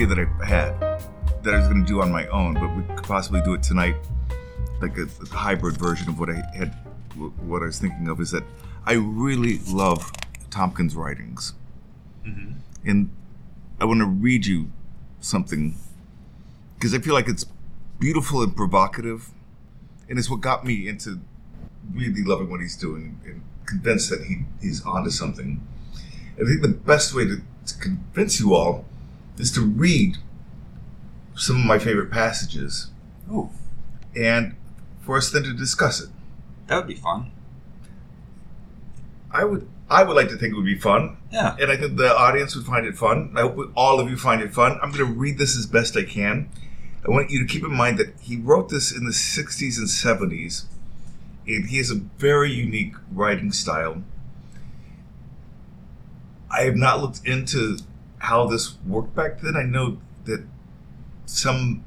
idea 0.00 0.14
that 0.14 0.28
I 0.40 0.46
had 0.46 0.80
that 1.42 1.54
I 1.54 1.58
was 1.58 1.68
going 1.68 1.82
to 1.82 1.86
do 1.86 2.00
on 2.02 2.10
my 2.10 2.26
own, 2.28 2.54
but 2.54 2.74
we 2.76 2.82
could 2.94 3.06
possibly 3.06 3.40
do 3.42 3.54
it 3.54 3.62
tonight, 3.62 3.96
like 4.80 4.96
a, 4.96 5.06
a 5.22 5.34
hybrid 5.34 5.76
version 5.76 6.08
of 6.08 6.18
what 6.18 6.30
I 6.30 6.42
had, 6.54 6.74
what 7.16 7.62
I 7.62 7.66
was 7.66 7.78
thinking 7.78 8.08
of, 8.08 8.20
is 8.20 8.30
that 8.30 8.44
I 8.86 8.94
really 8.94 9.58
love 9.68 10.10
Tomkins' 10.50 10.94
writings, 10.94 11.54
mm-hmm. 12.26 12.52
and 12.84 13.10
I 13.80 13.84
want 13.84 14.00
to 14.00 14.06
read 14.06 14.46
you 14.46 14.70
something 15.20 15.76
because 16.74 16.94
I 16.94 16.98
feel 16.98 17.14
like 17.14 17.28
it's 17.28 17.44
beautiful 17.98 18.42
and 18.42 18.54
provocative, 18.56 19.30
and 20.08 20.18
it's 20.18 20.30
what 20.30 20.40
got 20.40 20.64
me 20.64 20.88
into 20.88 21.20
really 21.92 22.22
loving 22.24 22.50
what 22.50 22.60
he's 22.60 22.76
doing 22.76 23.20
and 23.24 23.42
convinced 23.66 24.10
that 24.10 24.24
he, 24.24 24.44
he's 24.60 24.84
onto 24.84 25.10
something. 25.10 25.66
I 26.34 26.44
think 26.44 26.62
the 26.62 26.68
best 26.68 27.14
way 27.14 27.24
to, 27.24 27.42
to 27.66 27.78
convince 27.78 28.40
you 28.40 28.54
all 28.54 28.86
is 29.40 29.52
to 29.52 29.62
read 29.64 30.16
some 31.34 31.56
of 31.56 31.64
my 31.64 31.78
favorite 31.78 32.10
passages 32.10 32.90
Ooh, 33.32 33.50
and 34.16 34.54
for 35.00 35.16
us 35.16 35.30
then 35.30 35.42
to 35.44 35.52
discuss 35.52 36.00
it. 36.00 36.10
that 36.66 36.76
would 36.76 36.86
be 36.88 36.94
fun. 36.94 37.32
I 39.30 39.44
would 39.44 39.68
I 39.88 40.04
would 40.04 40.14
like 40.16 40.28
to 40.28 40.36
think 40.36 40.52
it 40.52 40.56
would 40.56 40.64
be 40.64 40.78
fun, 40.78 41.16
Yeah. 41.32 41.56
and 41.60 41.68
I 41.70 41.76
think 41.76 41.96
the 41.96 42.16
audience 42.16 42.54
would 42.54 42.64
find 42.64 42.86
it 42.86 42.96
fun. 42.96 43.32
I 43.36 43.40
hope 43.40 43.72
all 43.74 43.98
of 43.98 44.08
you 44.08 44.16
find 44.16 44.40
it 44.40 44.54
fun. 44.54 44.78
I'm 44.82 44.92
going 44.92 45.04
to 45.04 45.18
read 45.18 45.36
this 45.36 45.56
as 45.58 45.66
best 45.66 45.96
I 45.96 46.04
can. 46.04 46.48
I 47.04 47.10
want 47.10 47.30
you 47.30 47.40
to 47.44 47.52
keep 47.52 47.64
in 47.64 47.74
mind 47.74 47.98
that 47.98 48.14
he 48.20 48.36
wrote 48.36 48.68
this 48.68 48.92
in 48.96 49.04
the 49.04 49.10
60s 49.10 49.78
and 49.78 49.88
70s, 49.88 50.66
and 51.46 51.66
he 51.70 51.78
has 51.78 51.90
a 51.90 51.96
very 51.96 52.52
unique 52.52 52.94
writing 53.10 53.50
style. 53.50 54.04
I 56.50 56.62
have 56.62 56.76
not 56.76 57.00
looked 57.00 57.26
into 57.26 57.78
how 58.20 58.46
this 58.46 58.76
worked 58.86 59.14
back 59.14 59.40
then. 59.40 59.56
I 59.56 59.62
know 59.62 59.98
that 60.24 60.44
some 61.26 61.84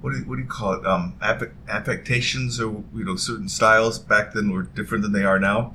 what 0.00 0.12
do 0.12 0.18
you, 0.18 0.24
what 0.24 0.36
do 0.36 0.42
you 0.42 0.48
call 0.48 0.74
it? 0.74 0.86
Um, 0.86 1.14
affectations 1.22 2.60
or 2.60 2.84
you 2.94 3.04
know 3.04 3.16
certain 3.16 3.48
styles 3.48 3.98
back 3.98 4.34
then 4.34 4.50
were 4.50 4.64
different 4.64 5.02
than 5.02 5.12
they 5.12 5.24
are 5.24 5.38
now. 5.38 5.74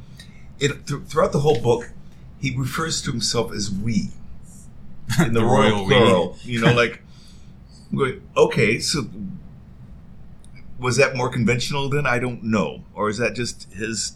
It 0.59 0.85
th- 0.85 1.03
throughout 1.07 1.31
the 1.31 1.39
whole 1.39 1.59
book, 1.59 1.89
he 2.39 2.55
refers 2.55 3.01
to 3.03 3.11
himself 3.11 3.51
as 3.51 3.71
we 3.71 4.09
in 5.19 5.33
the, 5.33 5.39
The 5.39 5.45
royal, 5.45 5.87
royal 5.87 6.37
we. 6.45 6.51
You 6.51 6.61
know, 6.61 6.73
like 6.73 7.01
going, 7.93 8.21
okay, 8.37 8.79
so 8.79 9.07
was 10.77 10.97
that 10.97 11.15
more 11.15 11.29
conventional 11.29 11.89
then? 11.89 12.05
I 12.05 12.19
don't 12.19 12.43
know, 12.43 12.83
or 12.93 13.09
is 13.09 13.17
that 13.17 13.33
just 13.33 13.71
his 13.73 14.13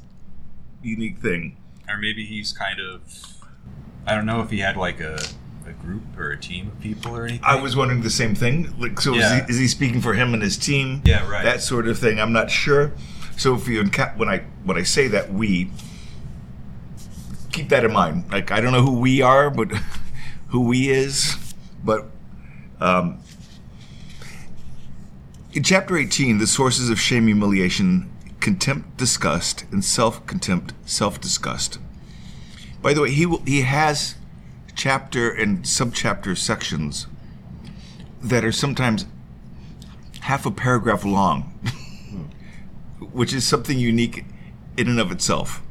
unique 0.84 1.18
thing? 1.18 1.58
Or 1.90 1.98
maybe 1.98 2.24
he's 2.26 2.54
kind 2.54 2.80
of. 2.80 3.02
I 4.06 4.16
don't 4.16 4.26
know 4.26 4.42
if 4.42 4.50
he 4.50 4.60
had 4.60 4.76
like 4.78 5.00
a, 5.00 5.20
a 5.68 5.72
group 5.72 6.04
or 6.18 6.32
a 6.32 6.38
team 6.38 6.68
of 6.68 6.80
people 6.82 7.16
or 7.16 7.24
anything. 7.26 7.42
I 7.44 7.56
was 7.62 7.76
wondering 7.76 8.02
the 8.02 8.10
same 8.10 8.36
thing. 8.36 8.74
Like, 8.80 9.00
so 9.00 9.14
Yeah. 9.14 9.40
is, 9.40 9.46
he, 9.46 9.52
is 9.54 9.60
he 9.60 9.68
speaking 9.68 10.02
for 10.02 10.14
him 10.14 10.34
and 10.34 10.44
his 10.44 10.58
team? 10.58 11.02
Yeah, 11.06 11.28
right. 11.30 11.44
That 11.44 11.62
sort 11.62 11.88
of 11.88 11.98
thing. 12.00 12.20
I'm 12.20 12.34
not 12.34 12.52
sure. 12.52 12.92
So 13.38 13.56
if 13.56 13.68
you 13.68 13.82
enca- 13.84 14.16
when 14.18 14.30
I 14.30 14.44
when 14.64 14.78
I 14.78 14.84
say 14.84 15.08
that 15.08 15.34
we 15.34 15.72
keep 17.52 17.70
that 17.70 17.86
in 17.86 17.94
mind. 17.94 18.26
Like 18.32 18.52
I 18.52 18.60
don't 18.62 18.74
know 18.74 18.82
who 18.82 19.00
we 19.00 19.22
are, 19.22 19.50
but 19.50 19.72
who 20.50 20.62
we 20.62 20.90
is, 20.90 21.36
but 21.84 22.08
um, 22.80 23.20
in 25.54 25.64
chapter 25.64 25.98
18, 25.98 26.40
the 26.40 26.48
sources 26.48 26.90
of 26.90 27.00
shame, 27.00 27.28
humiliation, 27.28 28.10
contempt, 28.40 28.98
disgust, 28.98 29.66
and 29.72 29.86
self-contempt, 29.86 30.74
self-disgust. 30.86 31.80
By 32.84 32.94
the 32.94 33.02
way, 33.02 33.12
he 33.12 33.26
he 33.46 33.62
has 33.62 34.16
chapter 34.76 35.32
and 35.32 35.64
subchapter 35.64 36.38
sections 36.38 37.08
that 38.22 38.44
are 38.44 38.52
sometimes 38.52 39.06
half 40.20 40.46
a 40.46 40.52
paragraph 40.52 41.06
long, 41.06 41.44
which 43.00 43.34
is 43.34 43.48
something 43.48 43.80
unique 43.80 44.26
in 44.76 44.90
and 44.90 45.00
of 45.00 45.14
itself. 45.14 45.62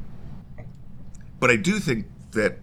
But 1.38 1.50
I 1.50 1.56
do 1.56 1.80
think 1.80 2.06
that 2.30 2.58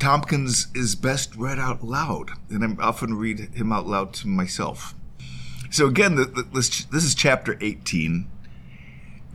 Tomkins 0.00 0.66
is 0.74 0.96
best 0.96 1.36
read 1.36 1.60
out 1.60 1.84
loud, 1.84 2.32
and 2.50 2.64
I 2.64 2.82
often 2.82 3.14
read 3.14 3.54
him 3.54 3.70
out 3.70 3.86
loud 3.86 4.12
to 4.14 4.26
myself. 4.26 4.92
So 5.70 5.86
again, 5.86 6.16
the, 6.16 6.24
the, 6.24 6.42
this, 6.42 6.84
this 6.86 7.04
is 7.04 7.14
chapter 7.14 7.56
18, 7.60 8.28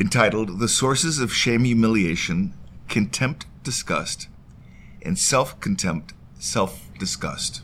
entitled 0.02 0.59
"The 0.59 0.68
Sources 0.68 1.19
of 1.19 1.34
Shame, 1.34 1.63
Humiliation, 1.63 2.56
Contempt, 2.91 3.46
Disgust, 3.63 4.28
and 5.02 5.18
Self-Contempt, 5.18 6.13
Self-Disgust." 6.38 7.62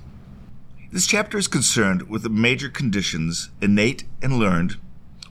This 0.90 1.06
chapter 1.06 1.38
is 1.38 1.50
concerned 1.50 2.04
with 2.04 2.24
the 2.24 2.30
major 2.30 2.70
conditions, 2.70 3.50
innate 3.62 4.06
and 4.22 4.40
learned, 4.40 4.78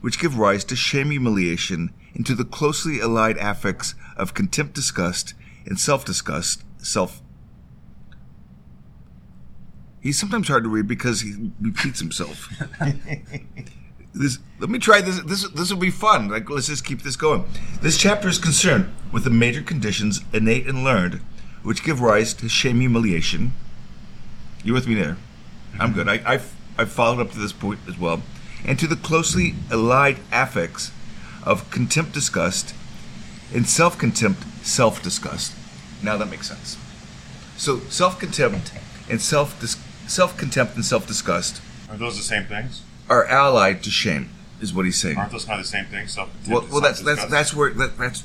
which 0.01 0.19
give 0.19 0.37
rise 0.37 0.63
to 0.65 0.75
shame, 0.75 1.09
humiliation, 1.09 1.91
and 2.13 2.27
to 2.27 2.35
the 2.35 2.45
closely 2.45 2.99
allied 2.99 3.37
affects 3.37 3.95
of 4.15 4.35
contempt, 4.35 4.75
disgust, 4.75 5.33
and 5.65 5.79
self-disgust, 5.79 6.63
self. 6.77 7.23
He's 9.99 10.19
sometimes 10.19 10.47
hard 10.47 10.63
to 10.63 10.69
read 10.69 10.87
because 10.87 11.21
he 11.21 11.51
repeats 11.59 11.99
himself. 11.99 12.53
this, 14.17 14.39
let 14.59 14.69
me 14.69 14.79
try 14.79 15.01
this. 15.01 15.21
This 15.21 15.47
this 15.49 15.71
will 15.71 15.79
be 15.79 15.91
fun. 15.91 16.29
Like 16.29 16.49
let's 16.49 16.67
just 16.67 16.85
keep 16.85 17.03
this 17.03 17.15
going. 17.15 17.45
This 17.81 17.97
chapter 17.97 18.27
is 18.27 18.37
concerned 18.37 18.93
with 19.11 19.23
the 19.23 19.29
major 19.29 19.61
conditions, 19.61 20.21
innate 20.33 20.67
and 20.67 20.83
learned, 20.83 21.21
which 21.63 21.83
give 21.83 22.01
rise 22.01 22.33
to 22.35 22.49
shame, 22.49 22.79
humiliation. 22.79 23.53
You 24.63 24.73
with 24.73 24.87
me 24.87 24.95
there? 24.95 25.17
Mm-hmm. 25.73 25.81
I'm 25.81 25.93
good. 25.93 26.09
I, 26.09 26.21
I've, 26.25 26.53
I've 26.77 26.91
followed 26.91 27.21
up 27.21 27.31
to 27.31 27.39
this 27.39 27.53
point 27.53 27.79
as 27.87 27.97
well. 27.97 28.21
And 28.65 28.77
to 28.79 28.87
the 28.87 28.95
closely 28.95 29.53
allied 29.71 30.17
affects 30.31 30.91
of 31.43 31.69
contempt, 31.71 32.13
disgust, 32.13 32.73
and 33.53 33.67
self 33.67 33.97
contempt, 33.97 34.43
self 34.65 35.01
disgust. 35.01 35.55
Now 36.03 36.17
that 36.17 36.29
makes 36.29 36.47
sense. 36.47 36.77
So 37.55 37.79
self 37.89 38.19
contempt 38.19 38.73
and 39.09 39.21
self 39.21 39.61
self 40.07 40.37
contempt 40.37 40.75
and 40.75 40.85
self 40.85 41.07
disgust 41.07 41.61
Are 41.89 41.97
those 41.97 42.17
the 42.17 42.23
same 42.23 42.45
things? 42.45 42.81
Are 43.09 43.25
allied 43.25 43.83
to 43.83 43.89
shame, 43.89 44.29
is 44.61 44.73
what 44.73 44.85
he's 44.85 44.99
saying. 44.99 45.17
Aren't 45.17 45.31
those 45.31 45.45
kind 45.45 45.59
of 45.59 45.65
the 45.65 45.69
same 45.69 45.85
thing? 45.85 46.07
Self 46.07 46.29
Well, 46.49 46.65
well, 46.71 46.81
that's 46.81 47.01
that's 47.01 47.25
that's 47.25 47.53
where 47.53 47.71
that, 47.71 47.97
that's 47.97 48.23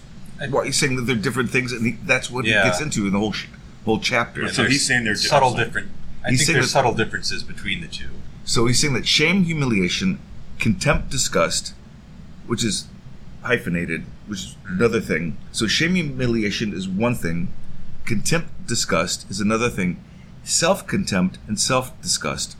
what 0.50 0.66
he's 0.66 0.76
saying 0.76 0.96
that 0.96 1.02
they're 1.02 1.16
different 1.16 1.50
things, 1.50 1.72
and 1.72 1.84
he, 1.86 1.92
that's 2.04 2.30
what 2.30 2.44
Yeah. 2.44 2.62
he 2.64 2.68
gets 2.70 2.80
into 2.80 3.06
in 3.06 3.12
the 3.12 3.18
whole 3.18 3.32
sh- 3.32 3.46
whole 3.84 4.00
chapter. 4.00 4.48
So 4.48 4.64
he's 4.64 4.86
saying 4.86 5.04
they're 5.04 5.14
subtle 5.14 5.50
different. 5.50 5.88
different. 5.88 5.90
I 6.24 6.30
He's 6.30 6.40
think 6.40 6.46
saying 6.46 6.54
there's 6.54 6.66
that- 6.66 6.70
subtle 6.72 6.94
differences 6.94 7.42
between 7.42 7.80
the 7.80 7.88
two. 7.88 8.08
So 8.44 8.66
he's 8.66 8.80
saying 8.80 8.94
that 8.94 9.06
shame, 9.06 9.44
humiliation, 9.44 10.18
contempt, 10.58 11.10
disgust, 11.10 11.74
which 12.46 12.64
is 12.64 12.86
hyphenated, 13.42 14.04
which 14.26 14.38
is 14.40 14.56
another 14.68 15.00
thing. 15.00 15.36
So 15.52 15.66
shame, 15.66 15.94
humiliation 15.94 16.72
is 16.72 16.88
one 16.88 17.14
thing. 17.14 17.52
Contempt, 18.04 18.66
disgust 18.66 19.28
is 19.30 19.40
another 19.40 19.68
thing. 19.70 20.02
Self 20.44 20.86
contempt 20.88 21.38
and 21.46 21.58
self 21.58 22.00
disgust 22.02 22.56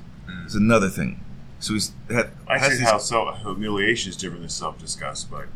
is 0.47 0.55
another 0.55 0.89
thing. 0.89 1.21
So 1.63 1.75
he's 1.75 1.93
ha- 2.11 2.29
I 2.49 2.59
has 2.59 2.77
see 2.77 2.85
how 2.85 2.99
self 2.99 3.41
humiliation 3.41 4.11
is 4.11 4.17
different 4.17 4.43
than 4.43 4.49
self 4.49 4.79
disgust, 4.79 5.31
but 5.31 5.47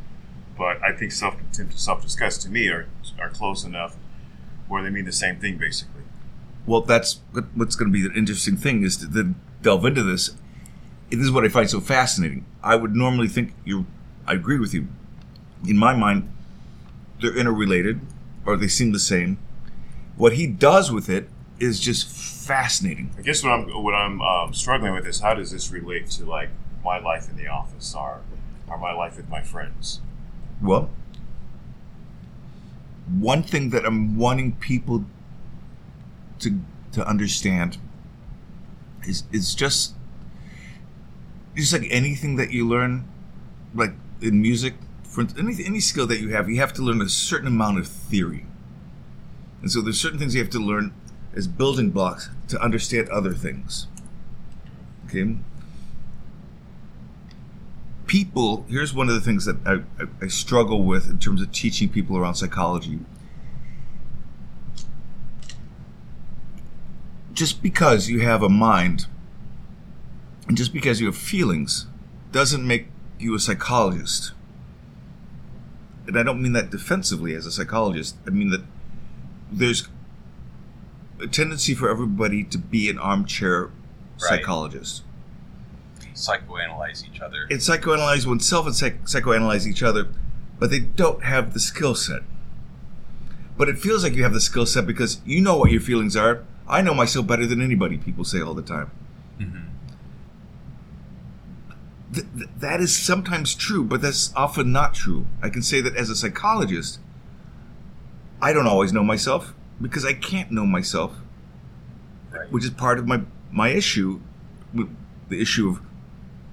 but 0.56 0.82
I 0.82 0.92
think 0.92 1.10
self 1.10 1.36
contempt 1.36 1.72
and 1.72 1.80
self 1.80 2.00
disgust 2.00 2.42
to 2.42 2.48
me 2.48 2.68
are 2.68 2.86
are 3.20 3.28
close 3.28 3.64
enough 3.64 3.96
where 4.68 4.82
they 4.84 4.90
mean 4.90 5.04
the 5.04 5.12
same 5.12 5.36
thing 5.40 5.58
basically. 5.58 6.02
Well, 6.64 6.82
that's 6.82 7.20
what's 7.54 7.74
going 7.74 7.92
to 7.92 7.92
be 7.92 8.06
the 8.06 8.14
interesting 8.14 8.56
thing 8.56 8.84
is 8.84 8.96
to 8.98 9.06
then 9.06 9.34
delve 9.62 9.84
into 9.84 10.04
this. 10.04 10.30
This 11.10 11.20
is 11.20 11.32
what 11.32 11.44
I 11.44 11.48
find 11.48 11.68
so 11.68 11.80
fascinating. 11.80 12.44
I 12.62 12.76
would 12.76 12.94
normally 12.94 13.28
think 13.28 13.54
you. 13.64 13.86
I 14.28 14.34
agree 14.34 14.60
with 14.60 14.74
you. 14.74 14.86
In 15.66 15.76
my 15.76 15.94
mind, 15.94 16.32
they're 17.20 17.36
interrelated, 17.36 18.00
or 18.44 18.56
they 18.56 18.68
seem 18.68 18.92
the 18.92 19.00
same. 19.00 19.38
What 20.16 20.34
he 20.34 20.46
does 20.46 20.92
with 20.92 21.08
it 21.08 21.28
is 21.58 21.80
just 21.80 22.08
fascinating. 22.08 23.10
I 23.18 23.22
guess 23.22 23.42
what 23.42 23.52
I'm 23.52 23.82
what 23.82 23.94
I'm 23.94 24.20
um, 24.20 24.54
struggling 24.54 24.92
with 24.92 25.06
is 25.06 25.20
how 25.20 25.34
does 25.34 25.50
this 25.50 25.70
relate 25.70 26.10
to 26.10 26.24
like 26.24 26.50
my 26.84 26.98
life 26.98 27.28
in 27.30 27.36
the 27.36 27.48
office 27.48 27.94
or 27.94 28.20
or 28.68 28.78
my 28.78 28.92
life 28.92 29.16
with 29.16 29.28
my 29.28 29.42
friends? 29.42 30.00
Well, 30.62 30.90
one 33.18 33.42
thing 33.42 33.70
that 33.70 33.84
I'm 33.84 34.16
wanting 34.16 34.56
people 34.56 35.04
to 36.40 36.60
to 36.92 37.06
understand 37.06 37.78
is 39.04 39.24
is 39.32 39.54
just 39.54 39.94
just 41.56 41.72
like 41.72 41.86
anything 41.90 42.36
that 42.36 42.50
you 42.50 42.68
learn, 42.68 43.08
like 43.74 43.92
in 44.20 44.42
music, 44.42 44.74
for 45.04 45.26
any 45.38 45.64
any 45.64 45.80
skill 45.80 46.06
that 46.06 46.20
you 46.20 46.30
have, 46.30 46.50
you 46.50 46.60
have 46.60 46.72
to 46.74 46.82
learn 46.82 47.00
a 47.00 47.08
certain 47.08 47.48
amount 47.48 47.78
of 47.78 47.86
theory, 47.86 48.44
and 49.62 49.70
so 49.70 49.80
there's 49.80 50.00
certain 50.00 50.18
things 50.18 50.34
you 50.34 50.42
have 50.42 50.50
to 50.50 50.58
learn 50.58 50.92
as 51.36 51.46
building 51.46 51.90
blocks 51.90 52.30
to 52.48 52.60
understand 52.60 53.08
other 53.10 53.34
things. 53.34 53.86
Okay. 55.06 55.36
People, 58.06 58.64
here's 58.68 58.94
one 58.94 59.08
of 59.08 59.14
the 59.14 59.20
things 59.20 59.44
that 59.44 59.56
I, 59.66 59.82
I, 60.02 60.06
I 60.22 60.28
struggle 60.28 60.84
with 60.84 61.10
in 61.10 61.18
terms 61.18 61.42
of 61.42 61.52
teaching 61.52 61.88
people 61.88 62.16
around 62.16 62.36
psychology. 62.36 63.00
just 67.36 67.62
because 67.62 68.08
you 68.08 68.20
have 68.20 68.42
a 68.42 68.48
mind 68.48 69.06
and 70.48 70.56
just 70.56 70.72
because 70.72 71.00
you 71.00 71.06
have 71.06 71.16
feelings 71.16 71.86
doesn't 72.32 72.66
make 72.66 72.88
you 73.18 73.34
a 73.34 73.38
psychologist. 73.38 74.32
And 76.06 76.18
I 76.18 76.22
don't 76.22 76.40
mean 76.40 76.54
that 76.54 76.70
defensively 76.70 77.34
as 77.34 77.44
a 77.44 77.52
psychologist. 77.52 78.16
I 78.26 78.30
mean 78.30 78.50
that 78.50 78.64
there's 79.52 79.88
a 81.20 81.26
tendency 81.26 81.74
for 81.74 81.88
everybody 81.88 82.44
to 82.44 82.58
be 82.58 82.88
an 82.90 82.98
armchair 82.98 83.64
Right. 83.64 83.72
psychologist. 84.40 85.02
Psychoanalyze 86.14 87.04
each 87.06 87.20
other. 87.20 87.46
And 87.50 87.60
psychoanalyze 87.60 88.26
oneself 88.26 88.66
and 88.66 88.74
psych- 88.74 89.04
psychoanalyze 89.04 89.66
each 89.66 89.82
other, 89.82 90.08
but 90.58 90.70
they 90.70 90.80
don't 90.80 91.22
have 91.24 91.52
the 91.52 91.60
skill 91.60 91.94
set. 91.94 92.22
But 93.58 93.68
it 93.68 93.78
feels 93.78 94.02
like 94.02 94.14
you 94.14 94.22
have 94.22 94.32
the 94.32 94.40
skill 94.40 94.64
set 94.66 94.86
because 94.86 95.20
you 95.26 95.40
know 95.42 95.56
what 95.58 95.70
your 95.70 95.80
feelings 95.80 96.16
are. 96.16 96.44
I 96.68 96.80
know 96.82 96.94
myself 96.94 97.26
better 97.26 97.46
than 97.46 97.60
anybody, 97.60 97.96
people 97.98 98.24
say 98.24 98.40
all 98.40 98.54
the 98.54 98.62
time. 98.62 98.90
Mhm. 99.40 99.62
Th- 102.14 102.26
th- 102.36 102.50
that 102.60 102.80
is 102.80 102.96
sometimes 102.96 103.54
true, 103.54 103.84
but 103.84 104.00
that's 104.00 104.32
often 104.34 104.72
not 104.72 104.94
true. 104.94 105.26
I 105.42 105.48
can 105.50 105.62
say 105.62 105.80
that 105.80 105.96
as 105.96 106.08
a 106.08 106.16
psychologist, 106.16 106.98
I 108.40 108.52
don't 108.52 108.66
always 108.66 108.92
know 108.92 109.02
myself 109.04 109.54
because 109.80 110.04
I 110.04 110.12
can't 110.14 110.50
know 110.50 110.66
myself, 110.66 111.12
Right. 112.32 112.50
which 112.50 112.64
is 112.64 112.70
part 112.70 112.98
of 112.98 113.06
my 113.06 113.22
my 113.52 113.68
issue, 113.68 114.20
with 114.74 114.88
the 115.28 115.40
issue 115.40 115.68
of 115.70 115.80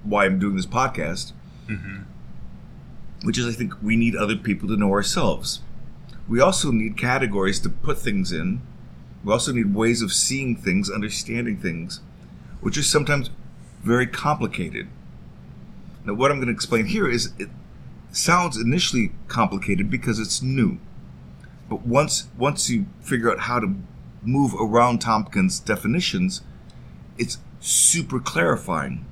why 0.04 0.24
I'm 0.26 0.38
doing 0.38 0.56
this 0.56 0.66
podcast, 0.66 1.32
Mhm. 1.68 2.04
which 3.22 3.36
is 3.38 3.46
I 3.46 3.52
think 3.52 3.74
we 3.82 3.96
need 3.96 4.14
other 4.16 4.36
people 4.36 4.68
to 4.68 4.76
know 4.76 4.90
ourselves. 4.92 5.60
We 6.28 6.40
also 6.40 6.70
need 6.70 6.96
categories 6.96 7.58
to 7.60 7.68
put 7.68 7.98
things 7.98 8.32
in. 8.32 8.60
We 9.22 9.32
also 9.32 9.52
need 9.52 9.74
ways 9.74 10.02
of 10.02 10.12
seeing 10.12 10.56
things, 10.56 10.88
understanding 10.90 11.56
things, 11.58 12.00
which 12.60 12.78
are 12.78 12.82
sometimes 12.82 13.30
very 13.82 14.06
complicated. 14.06 14.86
Now, 16.06 16.14
what 16.14 16.30
I'm 16.30 16.38
going 16.38 16.48
to 16.48 16.52
explain 16.54 16.86
here 16.86 17.08
is 17.08 17.32
it 17.38 17.50
sounds 18.12 18.56
initially 18.56 19.12
complicated 19.28 19.90
because 19.90 20.18
it's 20.18 20.40
new. 20.42 20.78
But 21.68 21.86
once 21.86 22.28
once 22.36 22.68
you 22.70 22.86
figure 23.00 23.30
out 23.30 23.40
how 23.40 23.60
to 23.60 23.74
move 24.22 24.54
around 24.54 25.00
Tomkins' 25.00 25.60
definitions, 25.60 26.42
it's 27.18 27.38
super 27.60 28.20
clarifying. 28.20 29.06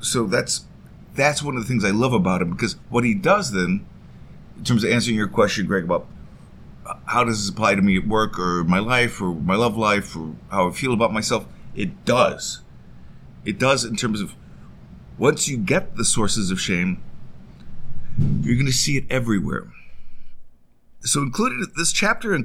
So 0.00 0.24
that's 0.24 0.64
that's 1.14 1.42
one 1.42 1.56
of 1.56 1.62
the 1.62 1.68
things 1.68 1.84
I 1.84 1.90
love 1.90 2.12
about 2.12 2.42
him 2.42 2.50
because 2.50 2.76
what 2.88 3.04
he 3.04 3.14
does 3.14 3.50
then, 3.50 3.84
in 4.56 4.64
terms 4.64 4.84
of 4.84 4.90
answering 4.90 5.16
your 5.16 5.28
question, 5.28 5.66
Greg, 5.66 5.84
about 5.84 6.06
uh, 6.86 6.94
how 7.06 7.24
does 7.24 7.40
this 7.40 7.50
apply 7.50 7.74
to 7.74 7.82
me 7.82 7.98
at 7.98 8.06
work 8.06 8.38
or 8.38 8.62
my 8.64 8.78
life 8.78 9.20
or 9.20 9.34
my 9.34 9.56
love 9.56 9.76
life 9.76 10.16
or 10.16 10.34
how 10.50 10.68
I 10.68 10.72
feel 10.72 10.92
about 10.92 11.12
myself, 11.12 11.46
it 11.74 12.04
does. 12.04 12.60
It 13.44 13.58
does 13.58 13.84
in 13.84 13.96
terms 13.96 14.20
of 14.20 14.34
once 15.18 15.48
you 15.48 15.56
get 15.56 15.96
the 15.96 16.04
sources 16.04 16.50
of 16.50 16.60
shame, 16.60 17.02
you're 18.40 18.54
going 18.54 18.66
to 18.66 18.72
see 18.72 18.96
it 18.96 19.04
everywhere. 19.10 19.66
So 21.00 21.22
included 21.22 21.74
this 21.76 21.92
chapter 21.92 22.36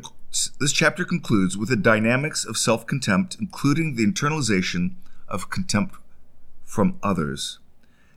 this 0.60 0.72
chapter 0.72 1.06
concludes 1.06 1.58
with 1.58 1.70
the 1.70 1.76
dynamics 1.76 2.46
of 2.46 2.58
self-contempt, 2.58 3.38
including 3.40 3.96
the 3.96 4.06
internalization 4.06 4.94
of 5.28 5.50
contempt 5.50 5.96
from 6.64 6.98
others, 7.04 7.60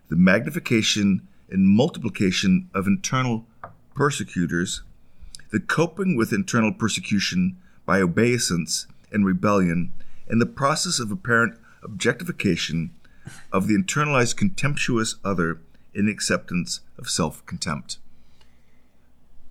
the 0.08 0.16
magnification 0.16 1.26
and 1.50 1.68
multiplication 1.68 2.70
of 2.74 2.86
internal 2.86 3.46
persecutors, 3.94 4.82
the 5.50 5.60
coping 5.60 6.16
with 6.16 6.32
internal 6.32 6.72
persecution 6.72 7.56
by 7.84 8.00
obeisance 8.00 8.86
and 9.12 9.26
rebellion, 9.26 9.92
and 10.28 10.40
the 10.40 10.46
process 10.46 10.98
of 10.98 11.10
apparent 11.10 11.58
objectification 11.82 12.90
of 13.52 13.68
the 13.68 13.74
internalized 13.74 14.36
contemptuous 14.36 15.16
other 15.24 15.60
in 15.94 16.08
acceptance 16.08 16.80
of 16.98 17.08
self-contempt. 17.08 17.98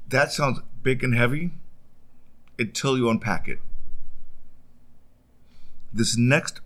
That 0.08 0.32
sounds 0.32 0.60
big 0.86 1.04
and 1.04 1.16
heavy 1.16 1.50
until 2.60 2.96
you 2.96 3.10
unpack 3.10 3.48
it. 3.48 3.58
This 5.92 6.16
next 6.16 6.62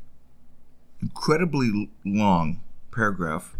incredibly 1.01 1.89
long 2.04 2.60
paragraph, 2.92 3.56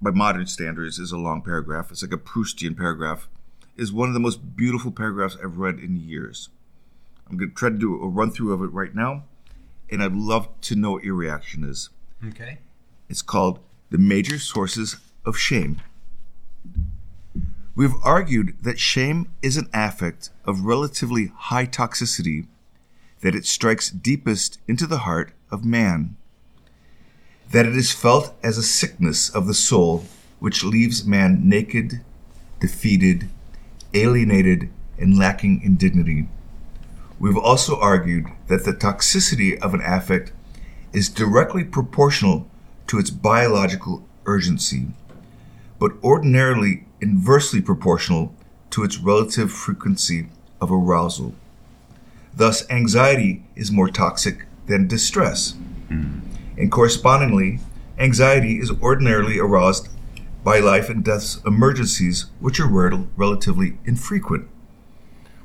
by 0.00 0.12
modern 0.12 0.46
standards, 0.46 1.00
is 1.00 1.10
a 1.10 1.18
long 1.18 1.42
paragraph. 1.42 1.90
It's 1.90 2.02
like 2.02 2.12
a 2.12 2.16
Proustian 2.16 2.76
paragraph. 2.76 3.28
Is 3.76 3.92
one 3.92 4.08
of 4.08 4.14
the 4.14 4.20
most 4.20 4.56
beautiful 4.56 4.92
paragraphs 4.92 5.36
I've 5.42 5.58
read 5.58 5.80
in 5.80 5.96
years. 5.96 6.48
I'm 7.28 7.36
going 7.36 7.50
to 7.50 7.56
try 7.56 7.70
to 7.70 7.78
do 7.78 8.00
a 8.00 8.08
run 8.08 8.30
through 8.30 8.52
of 8.52 8.62
it 8.62 8.72
right 8.72 8.94
now, 8.94 9.24
and 9.90 10.00
I'd 10.02 10.12
love 10.12 10.48
to 10.62 10.76
know 10.76 10.92
what 10.92 11.02
your 11.02 11.14
reaction 11.14 11.64
is. 11.64 11.90
Okay. 12.24 12.58
It's 13.08 13.22
called 13.22 13.58
The 13.90 13.98
Major 13.98 14.38
Sources 14.38 14.96
of 15.24 15.36
Shame. 15.36 15.80
We've 17.76 17.94
argued 18.02 18.56
that 18.62 18.80
shame 18.80 19.30
is 19.42 19.56
an 19.56 19.68
affect 19.72 20.30
of 20.44 20.64
relatively 20.64 21.32
high 21.36 21.66
toxicity, 21.66 22.46
that 23.20 23.34
it 23.34 23.46
strikes 23.46 23.90
deepest 23.90 24.58
into 24.66 24.86
the 24.86 24.98
heart 24.98 25.32
of 25.50 25.64
man, 25.64 26.16
that 27.50 27.66
it 27.66 27.76
is 27.76 27.92
felt 27.92 28.34
as 28.42 28.58
a 28.58 28.62
sickness 28.62 29.28
of 29.30 29.46
the 29.46 29.54
soul 29.54 30.04
which 30.40 30.64
leaves 30.64 31.04
man 31.04 31.48
naked, 31.48 32.00
defeated, 32.60 33.28
alienated, 33.94 34.68
and 34.98 35.16
lacking 35.16 35.62
in 35.62 35.76
dignity. 35.76 36.28
We've 37.20 37.36
also 37.36 37.78
argued 37.78 38.26
that 38.48 38.64
the 38.64 38.72
toxicity 38.72 39.58
of 39.60 39.74
an 39.74 39.82
affect 39.84 40.32
is 40.92 41.08
directly 41.08 41.62
proportional 41.62 42.48
to 42.88 42.98
its 42.98 43.10
biological 43.10 44.06
urgency, 44.26 44.88
but 45.78 45.92
ordinarily 46.02 46.84
inversely 47.00 47.60
proportional 47.60 48.34
to 48.70 48.84
its 48.84 48.98
relative 48.98 49.50
frequency 49.52 50.28
of 50.60 50.70
arousal. 50.70 51.34
Thus, 52.34 52.68
anxiety 52.70 53.42
is 53.56 53.72
more 53.72 53.88
toxic 53.88 54.46
than 54.66 54.86
distress. 54.86 55.54
And 56.56 56.70
correspondingly, 56.70 57.60
anxiety 57.98 58.58
is 58.58 58.70
ordinarily 58.82 59.38
aroused 59.38 59.88
by 60.44 60.58
life 60.60 60.88
and 60.88 61.04
death 61.04 61.44
emergencies, 61.44 62.26
which 62.38 62.60
are 62.60 62.68
rel- 62.68 63.08
relatively 63.16 63.78
infrequent. 63.84 64.48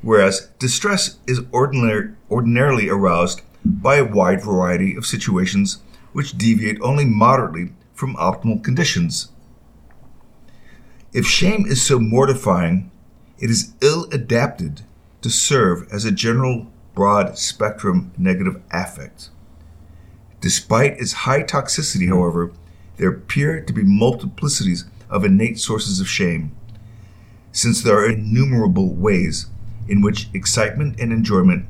Whereas 0.01 0.49
distress 0.59 1.17
is 1.25 1.41
ordinary, 1.51 2.13
ordinarily 2.29 2.89
aroused 2.89 3.41
by 3.65 3.95
a 3.95 4.05
wide 4.05 4.43
variety 4.43 4.95
of 4.95 5.05
situations 5.05 5.79
which 6.13 6.37
deviate 6.37 6.79
only 6.81 7.05
moderately 7.05 7.71
from 7.93 8.15
optimal 8.15 8.63
conditions. 8.63 9.29
If 11.15 11.25
shame 11.25 11.65
is 11.65 11.81
so 11.81 11.97
mortifying, 11.97 12.91
it 13.39 13.49
is 13.49 13.73
ill 13.79 14.03
adapted 14.11 14.81
to 15.21 15.29
serve 15.29 15.87
as 15.89 16.03
a 16.03 16.11
general 16.11 16.67
broad 16.93 17.37
spectrum 17.37 18.11
negative 18.17 18.61
affect. 18.69 19.29
Despite 20.41 20.99
its 20.99 21.23
high 21.23 21.43
toxicity, 21.43 22.09
however, 22.09 22.51
there 22.97 23.07
appear 23.07 23.61
to 23.61 23.71
be 23.71 23.83
multiplicities 23.83 24.89
of 25.09 25.23
innate 25.23 25.57
sources 25.57 26.01
of 26.01 26.09
shame, 26.09 26.53
since 27.53 27.81
there 27.81 27.97
are 27.97 28.09
innumerable 28.09 28.93
ways 28.93 29.45
in 29.87 30.01
which 30.01 30.27
excitement 30.33 30.99
and 30.99 31.13
enjoyment 31.13 31.65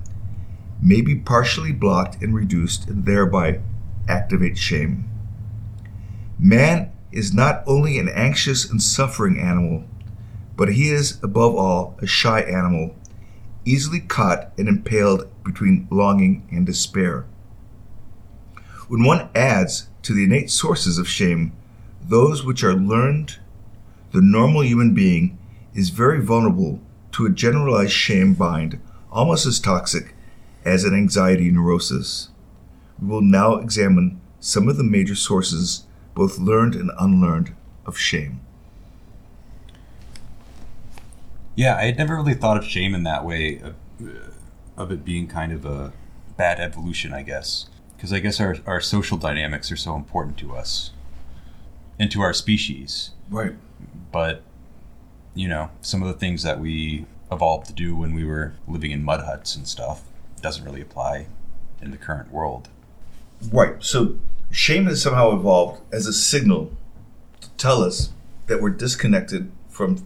may 0.82 1.02
be 1.02 1.14
partially 1.14 1.72
blocked 1.72 2.20
and 2.20 2.34
reduced 2.34 2.88
and 2.88 3.06
thereby 3.06 3.60
activate 4.10 4.58
shame. 4.58 5.08
Man 6.40 6.92
is 7.16 7.34
not 7.34 7.64
only 7.66 7.98
an 7.98 8.10
anxious 8.10 8.70
and 8.70 8.84
suffering 8.84 9.40
animal, 9.40 9.86
but 10.56 10.74
he 10.74 10.90
is, 10.90 11.18
above 11.24 11.56
all, 11.56 11.98
a 12.02 12.06
shy 12.06 12.42
animal, 12.42 12.96
easily 13.64 14.00
caught 14.00 14.52
and 14.58 14.68
impaled 14.68 15.28
between 15.44 15.88
longing 15.90 16.48
and 16.52 16.66
despair. 16.66 17.26
When 18.88 19.04
one 19.04 19.30
adds 19.34 19.88
to 20.04 20.14
the 20.14 20.26
innate 20.26 20.52
sources 20.52 20.98
of 21.00 21.08
shame 21.08 21.54
those 22.08 22.44
which 22.44 22.64
are 22.64 22.76
learned, 22.76 23.40
the 24.12 24.22
normal 24.22 24.64
human 24.64 24.94
being 24.94 25.40
is 25.74 25.90
very 25.90 26.22
vulnerable 26.22 26.80
to 27.14 27.26
a 27.26 27.32
generalized 27.32 27.94
shame 27.94 28.36
bind 28.36 28.80
almost 29.12 29.46
as 29.46 29.60
toxic 29.60 30.14
as 30.64 30.84
an 30.84 30.94
anxiety 30.94 31.50
neurosis. 31.50 32.30
We 33.02 33.08
will 33.08 33.22
now 33.22 33.56
examine 33.56 34.22
some 34.40 34.68
of 34.68 34.78
the 34.78 34.84
major 34.84 35.16
sources, 35.16 35.86
both 36.16 36.40
learned 36.40 36.74
and 36.74 36.90
unlearned, 36.98 37.54
of 37.86 37.98
shame. 37.98 38.40
Yeah, 41.56 41.76
I 41.76 41.86
had 41.86 41.98
never 41.98 42.16
really 42.16 42.34
thought 42.34 42.58
of 42.58 42.66
shame 42.66 42.96
in 42.96 43.04
that 43.04 43.24
way, 43.24 43.60
of, 43.60 43.76
of 44.76 44.92
it 44.92 45.06
being 45.06 45.28
kind 45.28 45.52
of 45.52 45.66
a 45.66 45.94
bad 46.36 46.60
evolution, 46.60 47.14
I 47.14 47.22
guess. 47.22 47.70
Because 47.96 48.12
I 48.12 48.20
guess 48.20 48.42
our, 48.42 48.58
our 48.66 48.82
social 48.82 49.18
dynamics 49.18 49.72
are 49.72 49.78
so 49.78 49.96
important 49.96 50.38
to 50.40 50.56
us 50.56 50.92
and 51.98 52.12
to 52.12 52.22
our 52.22 52.34
species. 52.34 53.12
Right. 53.30 53.54
But, 54.12 54.42
you 55.34 55.48
know, 55.48 55.70
some 55.82 56.02
of 56.02 56.08
the 56.08 56.14
things 56.14 56.44
that 56.44 56.60
we 56.60 57.06
evolved 57.32 57.68
to 57.68 57.74
do 57.74 57.96
when 57.96 58.14
we 58.14 58.26
were 58.26 58.54
living 58.68 58.92
in 58.92 59.04
mud 59.04 59.22
huts 59.22 59.56
and 59.56 59.68
stuff 59.68 60.04
doesn't 60.42 60.64
really 60.64 60.82
apply 60.82 61.28
in 61.82 61.92
the 61.92 61.98
current 61.98 62.32
world. 62.32 62.70
Right. 63.52 63.82
So 63.84 64.18
shame 64.52 64.86
has 64.86 65.02
somehow 65.02 65.32
evolved 65.38 65.82
as 65.94 66.08
a 66.08 66.14
signal 66.14 66.72
to 67.42 67.50
tell 67.52 67.84
us 67.84 68.12
that 68.48 68.62
we're 68.62 68.70
disconnected 68.70 69.52
from 69.70 70.06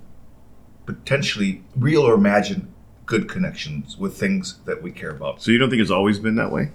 potentially 0.85 1.63
real 1.75 2.01
or 2.01 2.13
imagined 2.15 2.71
good 3.05 3.27
connections 3.27 3.97
with 3.97 4.17
things 4.17 4.59
that 4.65 4.81
we 4.81 4.91
care 4.91 5.09
about. 5.11 5.41
So 5.41 5.51
you 5.51 5.57
don't 5.57 5.69
think 5.69 5.81
it's 5.81 5.91
always 5.91 6.19
been 6.19 6.35
that 6.35 6.51
way? 6.51 6.71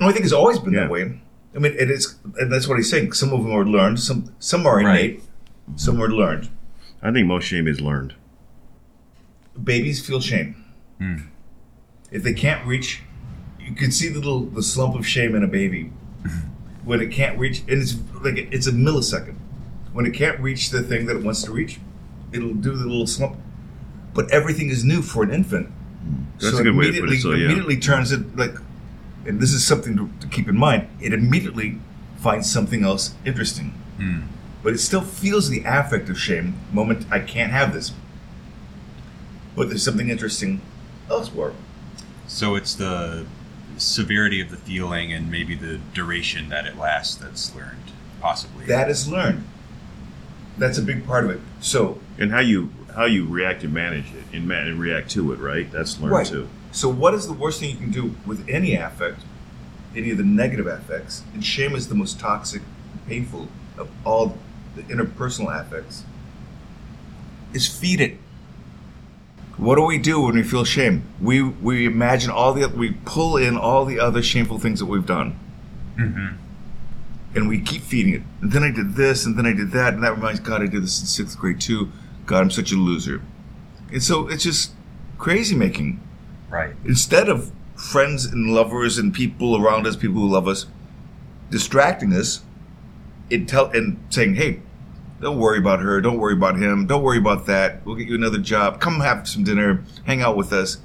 No, 0.00 0.08
I 0.08 0.12
think 0.12 0.24
it's 0.24 0.32
always 0.32 0.58
been 0.58 0.74
Yeah. 0.74 0.80
that 0.82 0.90
way. 0.90 1.20
I 1.54 1.58
mean, 1.58 1.72
it 1.78 1.90
is, 1.90 2.16
and 2.38 2.52
that's 2.52 2.68
what 2.68 2.76
he's 2.76 2.90
saying. 2.90 3.12
Some 3.12 3.32
of 3.32 3.42
them 3.42 3.52
are 3.52 3.64
learned. 3.64 3.98
Some 3.98 4.30
some 4.38 4.66
are 4.66 4.76
Right. 4.76 4.86
innate. 5.10 5.22
Some 5.76 6.02
are 6.02 6.08
learned. 6.08 6.50
I 7.02 7.10
think 7.12 7.26
most 7.26 7.44
shame 7.44 7.66
is 7.66 7.80
learned. 7.80 8.14
Babies 9.62 10.04
feel 10.04 10.20
shame. 10.20 10.54
Hmm. 10.98 11.16
If 12.10 12.22
they 12.22 12.34
can't 12.34 12.64
reach, 12.66 13.02
you 13.66 13.74
can 13.74 13.90
see 13.90 14.08
the 14.08 14.18
little 14.18 14.40
the 14.40 14.62
slump 14.62 14.94
of 14.94 15.06
shame 15.06 15.34
in 15.34 15.42
a 15.42 15.48
baby 15.48 15.90
when 16.84 17.00
it 17.00 17.10
can't 17.10 17.36
reach, 17.38 17.60
and 17.68 17.82
it's 17.82 17.96
like 18.22 18.38
it's 18.38 18.66
a 18.66 18.72
millisecond. 18.72 19.34
When 19.92 20.06
it 20.06 20.14
can't 20.14 20.38
reach 20.40 20.70
the 20.70 20.82
thing 20.82 21.06
that 21.06 21.16
it 21.16 21.24
wants 21.24 21.42
to 21.44 21.52
reach, 21.52 21.80
it'll 22.32 22.54
do 22.54 22.76
the 22.76 22.84
little 22.84 23.06
slump. 23.06 23.36
But 24.14 24.30
everything 24.30 24.70
is 24.70 24.84
new 24.84 25.02
for 25.02 25.22
an 25.22 25.32
infant. 25.32 25.66
Hmm. 25.66 26.24
That's 26.38 26.58
a 26.58 26.62
good 26.62 26.76
way 26.76 26.86
to 26.86 26.92
put 26.92 26.96
it, 26.96 26.98
immediately- 26.98 27.18
so, 27.18 27.30
yeah. 27.32 27.46
immediately 27.46 27.76
turns 27.78 28.12
it 28.12 28.36
like, 28.36 28.54
and 29.26 29.40
this 29.40 29.52
is 29.52 29.66
something 29.66 29.96
to, 29.96 30.10
to 30.20 30.28
keep 30.28 30.48
in 30.48 30.56
mind. 30.56 30.88
It 31.00 31.12
immediately 31.12 31.80
finds 32.18 32.50
something 32.50 32.84
else 32.84 33.14
interesting, 33.24 33.70
hmm. 33.96 34.20
but 34.62 34.72
it 34.72 34.78
still 34.78 35.00
feels 35.00 35.48
the 35.48 35.64
affect 35.66 36.08
of 36.08 36.18
shame. 36.20 36.54
Moment, 36.72 37.06
I 37.10 37.18
can't 37.20 37.52
have 37.52 37.74
this. 37.74 37.92
But 39.56 39.68
there's 39.68 39.82
something 39.82 40.10
interesting 40.10 40.60
elsewhere. 41.10 41.52
So 42.28 42.54
it's 42.54 42.74
the 42.74 43.26
severity 43.78 44.40
of 44.40 44.50
the 44.50 44.56
feeling 44.56 45.12
and 45.12 45.30
maybe 45.30 45.54
the 45.54 45.78
duration 45.94 46.48
that 46.48 46.66
it 46.66 46.76
lasts 46.76 47.16
that's 47.16 47.54
learned, 47.54 47.92
possibly. 48.20 48.66
That 48.66 48.88
is 48.90 49.08
learned. 49.08 49.44
That's 50.58 50.78
a 50.78 50.82
big 50.82 51.06
part 51.06 51.24
of 51.24 51.30
it. 51.30 51.40
So 51.60 52.00
And 52.18 52.30
how 52.30 52.40
you 52.40 52.70
how 52.94 53.04
you 53.04 53.26
react 53.26 53.62
and 53.62 53.74
manage 53.74 54.06
it 54.06 54.24
and, 54.34 54.48
man, 54.48 54.66
and 54.66 54.80
react 54.80 55.10
to 55.10 55.30
it, 55.32 55.38
right? 55.38 55.70
That's 55.70 56.00
learned 56.00 56.12
Right. 56.12 56.26
too. 56.26 56.48
So, 56.72 56.88
what 56.88 57.12
is 57.12 57.26
the 57.26 57.34
worst 57.34 57.60
thing 57.60 57.70
you 57.70 57.76
can 57.76 57.90
do 57.90 58.16
with 58.26 58.46
any 58.48 58.74
affect, 58.74 59.20
any 59.94 60.10
of 60.10 60.18
the 60.18 60.24
negative 60.24 60.66
affects? 60.66 61.22
And 61.34 61.44
shame 61.44 61.74
is 61.74 61.88
the 61.88 61.94
most 61.94 62.18
toxic, 62.18 62.62
painful 63.06 63.48
of 63.76 63.90
all 64.04 64.38
the 64.74 64.82
interpersonal 64.84 65.54
affects. 65.58 66.04
Is 67.52 67.66
feed 67.68 68.00
it. 68.00 68.18
What 69.56 69.76
do 69.76 69.82
we 69.82 69.98
do 69.98 70.20
when 70.20 70.34
we 70.34 70.42
feel 70.42 70.64
shame? 70.64 71.04
We 71.20 71.42
we 71.42 71.86
imagine 71.86 72.30
all 72.30 72.52
the 72.52 72.68
we 72.68 72.92
pull 73.04 73.36
in 73.36 73.56
all 73.56 73.84
the 73.84 73.98
other 74.00 74.22
shameful 74.22 74.58
things 74.58 74.78
that 74.80 74.86
we've 74.86 75.06
done, 75.06 75.38
Mm-hmm. 75.98 76.36
and 77.36 77.48
we 77.48 77.60
keep 77.60 77.82
feeding 77.82 78.14
it. 78.14 78.22
And 78.42 78.52
then 78.52 78.62
I 78.62 78.70
did 78.70 78.94
this, 78.96 79.24
and 79.24 79.36
then 79.38 79.46
I 79.46 79.52
did 79.54 79.70
that, 79.72 79.94
and 79.94 80.02
that 80.02 80.14
reminds 80.14 80.40
God 80.40 80.62
I 80.62 80.66
did 80.66 80.82
this 80.82 81.00
in 81.00 81.06
sixth 81.06 81.38
grade 81.38 81.60
too. 81.60 81.90
God, 82.26 82.40
I'm 82.42 82.50
such 82.50 82.70
a 82.72 82.76
loser. 82.76 83.22
And 83.92 84.02
so 84.02 84.28
it's 84.28 84.42
just 84.44 84.72
crazy 85.16 85.54
making 85.54 86.00
Right. 86.50 86.74
instead 86.84 87.28
of 87.28 87.50
friends 87.76 88.24
and 88.26 88.52
lovers 88.54 88.98
and 88.98 89.12
people 89.14 89.56
around 89.56 89.86
us, 89.86 89.96
people 89.96 90.20
who 90.20 90.28
love 90.28 90.48
us, 90.48 90.66
distracting 91.50 92.12
us, 92.12 92.42
and 93.30 93.48
tell 93.48 93.66
and 93.70 93.96
saying, 94.10 94.34
"Hey, 94.34 94.60
don't 95.20 95.38
worry 95.38 95.58
about 95.58 95.80
her. 95.80 96.00
Don't 96.00 96.18
worry 96.18 96.34
about 96.34 96.56
him. 96.56 96.86
Don't 96.86 97.02
worry 97.02 97.18
about 97.18 97.46
that. 97.46 97.84
We'll 97.86 97.96
get 97.96 98.08
you 98.08 98.14
another 98.14 98.38
job. 98.38 98.80
Come 98.80 99.00
have 99.00 99.28
some 99.28 99.44
dinner. 99.44 99.82
Hang 100.04 100.22
out 100.22 100.36
with 100.36 100.52
us," 100.52 100.78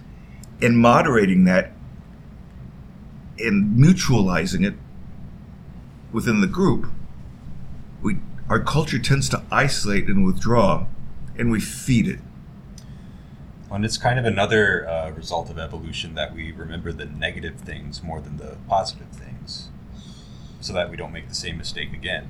and 0.61 0.77
moderating 0.77 1.43
that 1.45 1.73
and 3.39 3.77
mutualizing 3.77 4.65
it 4.65 4.75
within 6.11 6.41
the 6.41 6.47
group. 6.47 6.87
We 8.01 8.17
our 8.49 8.59
culture 8.59 8.99
tends 8.99 9.29
to 9.29 9.43
isolate 9.51 10.07
and 10.07 10.25
withdraw, 10.25 10.87
and 11.37 11.51
we 11.51 11.59
feed 11.59 12.07
it. 12.07 12.19
And 13.69 13.85
it's 13.85 13.97
kind 13.97 14.19
of 14.19 14.25
another 14.25 14.87
uh, 14.87 15.11
result 15.11 15.49
of 15.49 15.57
evolution 15.57 16.13
that 16.15 16.35
we 16.35 16.51
remember 16.51 16.91
the 16.91 17.05
negative 17.05 17.55
things 17.55 18.03
more 18.03 18.19
than 18.19 18.35
the 18.35 18.57
positive 18.67 19.07
things, 19.09 19.69
so 20.59 20.73
that 20.73 20.89
we 20.89 20.97
don't 20.97 21.13
make 21.13 21.29
the 21.29 21.35
same 21.35 21.57
mistake 21.57 21.93
again. 21.93 22.29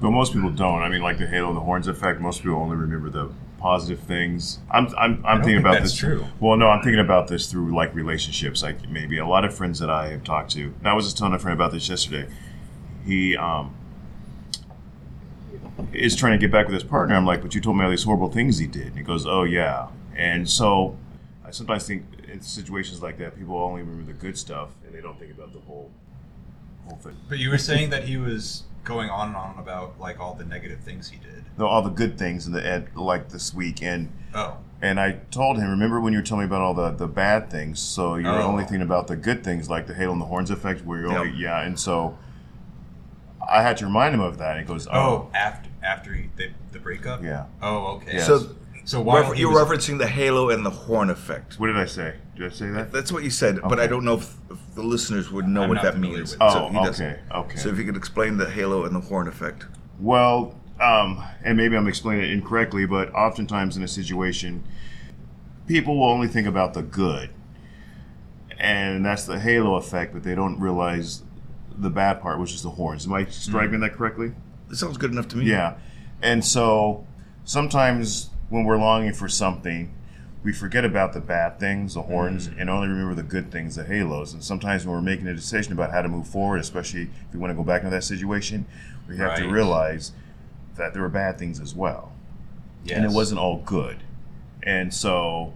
But 0.00 0.10
most 0.10 0.32
people 0.32 0.50
don't. 0.50 0.82
I 0.82 0.88
mean, 0.88 1.02
like 1.02 1.18
the 1.18 1.26
halo 1.26 1.48
and 1.48 1.56
the 1.56 1.60
horns 1.60 1.88
effect. 1.88 2.20
Most 2.20 2.42
people 2.42 2.56
only 2.56 2.76
remember 2.76 3.10
the 3.10 3.30
positive 3.58 3.98
things. 4.00 4.60
I'm 4.70 4.86
I'm, 4.86 4.94
I'm 4.96 5.12
don't 5.12 5.22
thinking 5.24 5.44
think 5.44 5.60
about 5.60 5.72
that's 5.80 5.90
this. 5.90 5.98
true. 5.98 6.24
Well, 6.40 6.56
no, 6.56 6.68
I'm 6.68 6.82
thinking 6.82 7.00
about 7.00 7.28
this 7.28 7.50
through 7.50 7.74
like 7.74 7.94
relationships. 7.94 8.62
Like 8.62 8.88
maybe 8.88 9.18
a 9.18 9.26
lot 9.26 9.44
of 9.44 9.54
friends 9.54 9.80
that 9.80 9.90
I 9.90 10.08
have 10.10 10.22
talked 10.24 10.50
to. 10.52 10.62
And 10.78 10.86
I 10.86 10.94
was 10.94 11.04
just 11.06 11.18
telling 11.18 11.34
a 11.34 11.38
friend 11.38 11.58
about 11.58 11.72
this 11.72 11.88
yesterday. 11.88 12.28
He 13.04 13.36
um 13.36 13.74
is 15.92 16.16
trying 16.16 16.32
to 16.32 16.38
get 16.38 16.52
back 16.52 16.66
with 16.66 16.74
his 16.74 16.84
partner. 16.84 17.14
I'm 17.14 17.26
like, 17.26 17.42
but 17.42 17.54
you 17.54 17.60
told 17.60 17.76
me 17.76 17.84
all 17.84 17.90
these 17.90 18.04
horrible 18.04 18.30
things 18.30 18.58
he 18.58 18.66
did. 18.66 18.88
And 18.88 18.96
he 18.96 19.02
goes, 19.02 19.26
oh 19.26 19.44
yeah. 19.44 19.88
And 20.16 20.48
so 20.48 20.96
I 21.44 21.50
sometimes 21.50 21.86
think 21.86 22.04
in 22.30 22.40
situations 22.40 23.02
like 23.02 23.18
that, 23.18 23.36
people 23.36 23.56
only 23.56 23.82
remember 23.82 24.12
the 24.12 24.18
good 24.18 24.36
stuff 24.36 24.70
and 24.84 24.94
they 24.94 25.00
don't 25.00 25.18
think 25.18 25.32
about 25.32 25.52
the 25.52 25.60
whole 25.60 25.90
whole 26.86 26.98
thing. 26.98 27.16
But 27.28 27.38
you 27.38 27.50
were 27.50 27.58
saying 27.58 27.90
that 27.90 28.04
he 28.04 28.16
was 28.16 28.64
going 28.88 29.10
on 29.10 29.28
and 29.28 29.36
on 29.36 29.58
about 29.58 30.00
like 30.00 30.18
all 30.18 30.34
the 30.34 30.44
negative 30.44 30.80
things 30.80 31.08
he 31.10 31.18
did. 31.18 31.44
No, 31.58 31.66
all 31.66 31.82
the 31.82 31.90
good 31.90 32.18
things 32.18 32.46
in 32.46 32.52
the 32.52 32.64
end, 32.66 32.88
like 32.96 33.28
this 33.28 33.52
week, 33.54 33.82
and 33.82 34.10
Oh, 34.34 34.56
and 34.80 34.98
I 35.00 35.12
told 35.30 35.58
him, 35.58 35.68
remember 35.70 36.00
when 36.00 36.12
you 36.12 36.18
were 36.20 36.24
telling 36.24 36.42
me 36.42 36.46
about 36.46 36.60
all 36.62 36.74
the, 36.74 36.90
the 36.90 37.06
bad 37.08 37.50
things? 37.50 37.80
So 37.80 38.16
you're 38.16 38.30
Oh. 38.30 38.42
only 38.42 38.62
thinking 38.64 38.82
about 38.82 39.06
the 39.08 39.16
good 39.16 39.42
things, 39.44 39.68
like 39.68 39.86
the 39.86 39.94
halo 39.94 40.12
and 40.12 40.20
the 40.20 40.26
horns 40.26 40.50
effect, 40.50 40.84
where 40.84 41.00
you're 41.00 41.12
only 41.16 41.32
yeah. 41.36 41.62
And 41.62 41.78
so 41.78 42.16
I 43.48 43.62
had 43.62 43.76
to 43.78 43.86
remind 43.86 44.14
him 44.14 44.20
of 44.20 44.38
that. 44.38 44.56
And 44.56 44.60
he 44.60 44.72
goes, 44.72 44.86
oh, 44.86 44.92
oh, 44.92 45.30
after 45.34 45.68
after 45.82 46.12
he, 46.14 46.28
the, 46.36 46.50
the 46.72 46.78
breakup. 46.78 47.22
yeah. 47.22 47.46
Oh, 47.62 47.96
okay. 47.96 48.14
Yes. 48.14 48.26
So, 48.26 48.54
So 48.84 49.00
while 49.00 49.20
refer- 49.22 49.34
he 49.34 49.40
you're 49.40 49.52
was- 49.52 49.68
referencing 49.68 49.98
the 49.98 50.06
halo 50.08 50.50
and 50.50 50.64
the 50.64 50.70
horn 50.70 51.10
effect. 51.10 51.58
What 51.58 51.66
did 51.68 51.76
I 51.76 51.86
say? 51.86 52.14
Did 52.38 52.46
I 52.52 52.54
say 52.54 52.70
that? 52.70 52.92
That's 52.92 53.10
what 53.10 53.24
you 53.24 53.30
said, 53.30 53.60
but 53.62 53.72
Okay. 53.72 53.82
I 53.82 53.86
don't 53.88 54.04
know 54.04 54.14
if, 54.14 54.32
if 54.48 54.58
the 54.76 54.82
listeners 54.82 55.30
would 55.32 55.48
know 55.48 55.62
I'm 55.62 55.68
what 55.70 55.74
not 55.76 55.84
that 55.84 55.94
familiar 55.94 56.18
means. 56.18 56.32
with 56.32 56.40
it. 56.40 56.44
Oh, 56.44 56.68
he 56.68 56.74
doesn't. 56.76 57.04
okay, 57.06 57.20
okay. 57.34 57.56
So 57.56 57.68
if 57.68 57.78
you 57.78 57.84
could 57.84 57.96
explain 57.96 58.36
the 58.36 58.48
halo 58.48 58.84
and 58.84 58.94
the 58.94 59.00
horn 59.00 59.26
effect. 59.26 59.66
Well, 59.98 60.54
um, 60.80 61.20
and 61.44 61.56
maybe 61.56 61.76
I'm 61.76 61.88
explaining 61.88 62.24
it 62.26 62.30
incorrectly, 62.30 62.86
but 62.86 63.12
oftentimes 63.12 63.76
in 63.76 63.82
a 63.82 63.88
situation, 63.88 64.62
people 65.66 65.98
will 65.98 66.08
only 66.08 66.28
think 66.28 66.46
about 66.46 66.74
the 66.74 66.82
good, 66.82 67.30
and 68.58 69.04
that's 69.04 69.24
the 69.24 69.40
halo 69.40 69.74
effect, 69.74 70.12
but 70.12 70.22
they 70.22 70.36
don't 70.36 70.60
realize 70.60 71.24
the 71.76 71.90
bad 71.90 72.20
part, 72.20 72.38
which 72.38 72.52
is 72.54 72.62
the 72.62 72.70
horns. 72.70 73.06
Am 73.06 73.12
I 73.14 73.24
describing 73.24 73.80
that 73.80 73.94
correctly? 73.94 74.32
It 74.70 74.76
sounds 74.76 74.96
good 74.96 75.10
enough 75.10 75.28
to 75.28 75.36
me. 75.36 75.46
Yeah. 75.46 75.74
And 76.22 76.44
so 76.44 77.06
sometimes 77.44 78.30
when 78.48 78.64
we're 78.64 78.78
longing 78.78 79.12
for 79.12 79.28
something, 79.28 79.94
we 80.44 80.52
forget 80.52 80.84
about 80.84 81.12
the 81.12 81.20
bad 81.20 81.58
things, 81.58 81.94
the 81.94 82.02
horns, 82.02 82.46
and 82.46 82.70
only 82.70 82.88
remember 82.88 83.14
the 83.14 83.22
good 83.22 83.50
things, 83.50 83.74
the 83.74 83.84
halos. 83.84 84.32
And 84.32 84.42
sometimes 84.42 84.86
when 84.86 84.94
we're 84.94 85.02
making 85.02 85.26
a 85.26 85.34
decision 85.34 85.72
about 85.72 85.90
how 85.90 86.02
to 86.02 86.08
move 86.08 86.28
forward, 86.28 86.60
especially 86.60 87.02
if 87.02 87.34
we 87.34 87.40
want 87.40 87.50
to 87.50 87.56
go 87.56 87.64
back 87.64 87.82
into 87.82 87.90
that 87.90 88.04
situation, 88.04 88.64
we 89.08 89.16
have 89.16 89.36
to 89.38 89.48
realize 89.48 90.12
that 90.76 90.92
there 90.92 91.02
were 91.02 91.08
bad 91.08 91.38
things 91.38 91.60
as 91.60 91.74
well. 91.74 92.12
And 92.90 93.04
it 93.04 93.10
wasn't 93.10 93.40
all 93.40 93.58
good. 93.58 93.98
And 94.62 94.94
so 94.94 95.52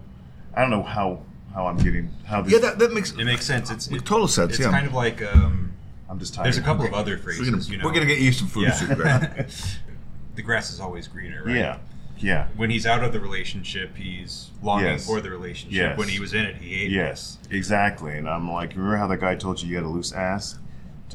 I 0.53 0.61
don't 0.61 0.69
know 0.69 0.83
how 0.83 1.23
how 1.53 1.67
I'm 1.67 1.77
getting 1.77 2.09
how 2.25 2.41
this 2.41 2.53
Yeah, 2.53 2.59
that, 2.59 2.79
that 2.79 2.93
makes 2.93 3.11
It 3.11 3.25
makes 3.25 3.45
sense. 3.45 3.69
It's 3.71 3.89
makes 3.89 4.03
it, 4.03 4.05
total 4.05 4.27
sense. 4.27 4.51
it's 4.51 4.59
yeah. 4.59 4.71
kind 4.71 4.87
of 4.87 4.93
like 4.93 5.21
um, 5.21 5.73
I'm 6.09 6.19
just 6.19 6.33
tired. 6.33 6.45
there's 6.45 6.57
a 6.57 6.61
couple 6.61 6.85
of 6.85 6.93
other 6.93 7.17
phrases. 7.17 7.47
we're 7.47 7.51
gonna, 7.51 7.63
you 7.63 7.77
know, 7.77 7.85
we're 7.85 7.93
gonna 7.93 8.05
get 8.05 8.19
you 8.19 8.31
some 8.31 8.47
food 8.47 8.63
yeah. 8.63 8.73
soup, 8.73 8.99
right? 8.99 9.79
the 10.35 10.41
grass 10.41 10.71
is 10.71 10.79
always 10.79 11.07
greener. 11.07 11.43
Right? 11.43 11.55
Yeah. 11.55 11.77
Yeah. 12.23 12.47
When 12.55 12.69
he's 12.69 12.85
out 12.87 13.03
of 13.03 13.11
the 13.11 13.19
relationship, 13.19 13.95
he's 13.97 14.49
longing 14.61 14.85
Yes. 14.87 15.05
for 15.05 15.19
the 15.21 15.29
relationship. 15.29 15.77
Yes. 15.77 15.97
When 15.97 16.07
he 16.07 16.19
was 16.19 16.33
in 16.33 16.45
it, 16.45 16.55
he 16.55 16.73
hated 16.73 16.91
Yes, 16.93 17.37
exactly. 17.51 18.17
And 18.17 18.27
I'm 18.29 18.49
like, 18.51 18.71
remember 18.71 18.97
how 18.97 19.07
that 19.07 19.19
guy 19.19 19.35
told 19.35 19.61
you 19.61 19.69
you 19.69 19.75
had 19.75 19.83
a 19.83 19.89
loose 19.89 20.13
ass? 20.13 20.57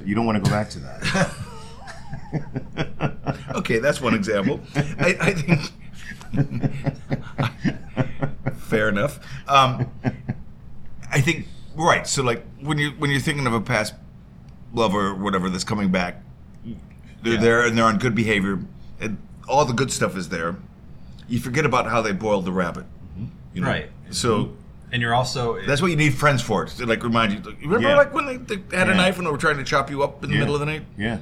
You 0.05 0.15
don't 0.15 0.27
want 0.27 0.45
to 0.45 0.49
go 0.49 0.55
back 0.55 0.71
to 0.71 0.79
that. 0.81 1.35
okay, 3.57 3.79
that's 3.79 4.00
one 4.00 4.15
example. 4.15 4.61
I, 4.77 5.17
I 5.21 5.33
think 5.33 5.73
fair 8.57 8.88
enough. 8.88 9.19
Um, 9.49 9.91
I 11.11 11.21
think 11.21 11.47
right. 11.75 12.07
So 12.07 12.23
like 12.23 12.45
when 12.61 12.79
you 12.79 12.91
when 12.93 13.11
you're 13.11 13.21
thinking 13.21 13.47
of 13.47 13.55
a 13.55 13.61
past 13.61 13.95
lover 14.75 15.09
or 15.09 15.15
whatever 15.15 15.49
that's 15.50 15.65
coming 15.65 15.91
back, 15.91 16.23
they're 17.23 17.35
Yeah. 17.35 17.41
there 17.41 17.67
and 17.67 17.77
they're 17.77 17.85
on 17.87 17.99
good 17.99 18.15
behavior, 18.15 18.61
and 19.00 19.19
all 19.49 19.65
the 19.65 19.73
good 19.73 19.91
stuff 19.91 20.17
is 20.17 20.29
there. 20.29 20.57
You 21.28 21.38
forget 21.38 21.64
about 21.64 21.87
how 21.87 22.00
they 22.02 22.12
boiled 22.12 22.44
the 22.44 22.52
rabbit. 22.52 22.87
Mm-hmm. 23.14 23.26
You 23.54 23.61
know? 23.62 23.68
Right. 23.68 23.90
So 24.11 24.44
mm-hmm. 24.44 24.54
And 24.90 25.02
you're 25.02 25.14
also 25.14 25.61
that's 25.66 25.82
what 25.82 25.90
you 25.90 25.97
need 25.99 26.14
friends 26.14 26.40
for 26.42 26.64
to 26.64 26.87
like 26.87 27.02
remind 27.02 27.32
you. 27.32 27.56
Remember 27.62 27.88
Yeah. 27.88 27.97
like 27.97 28.14
when 28.14 28.25
they, 28.25 28.37
they 28.38 28.76
had 28.76 28.88
a 28.88 28.94
knife 28.94 29.18
and 29.18 29.26
they 29.26 29.30
were 29.30 29.37
trying 29.37 29.58
to 29.58 29.64
chop 29.64 29.90
you 29.90 30.02
up 30.02 30.25
in 30.25 30.30
the 30.30 30.37
Yeah. 30.37 30.40
middle 30.40 30.54
of 30.54 30.61
the 30.61 30.66
night. 30.66 30.82
Yeah. 30.97 31.18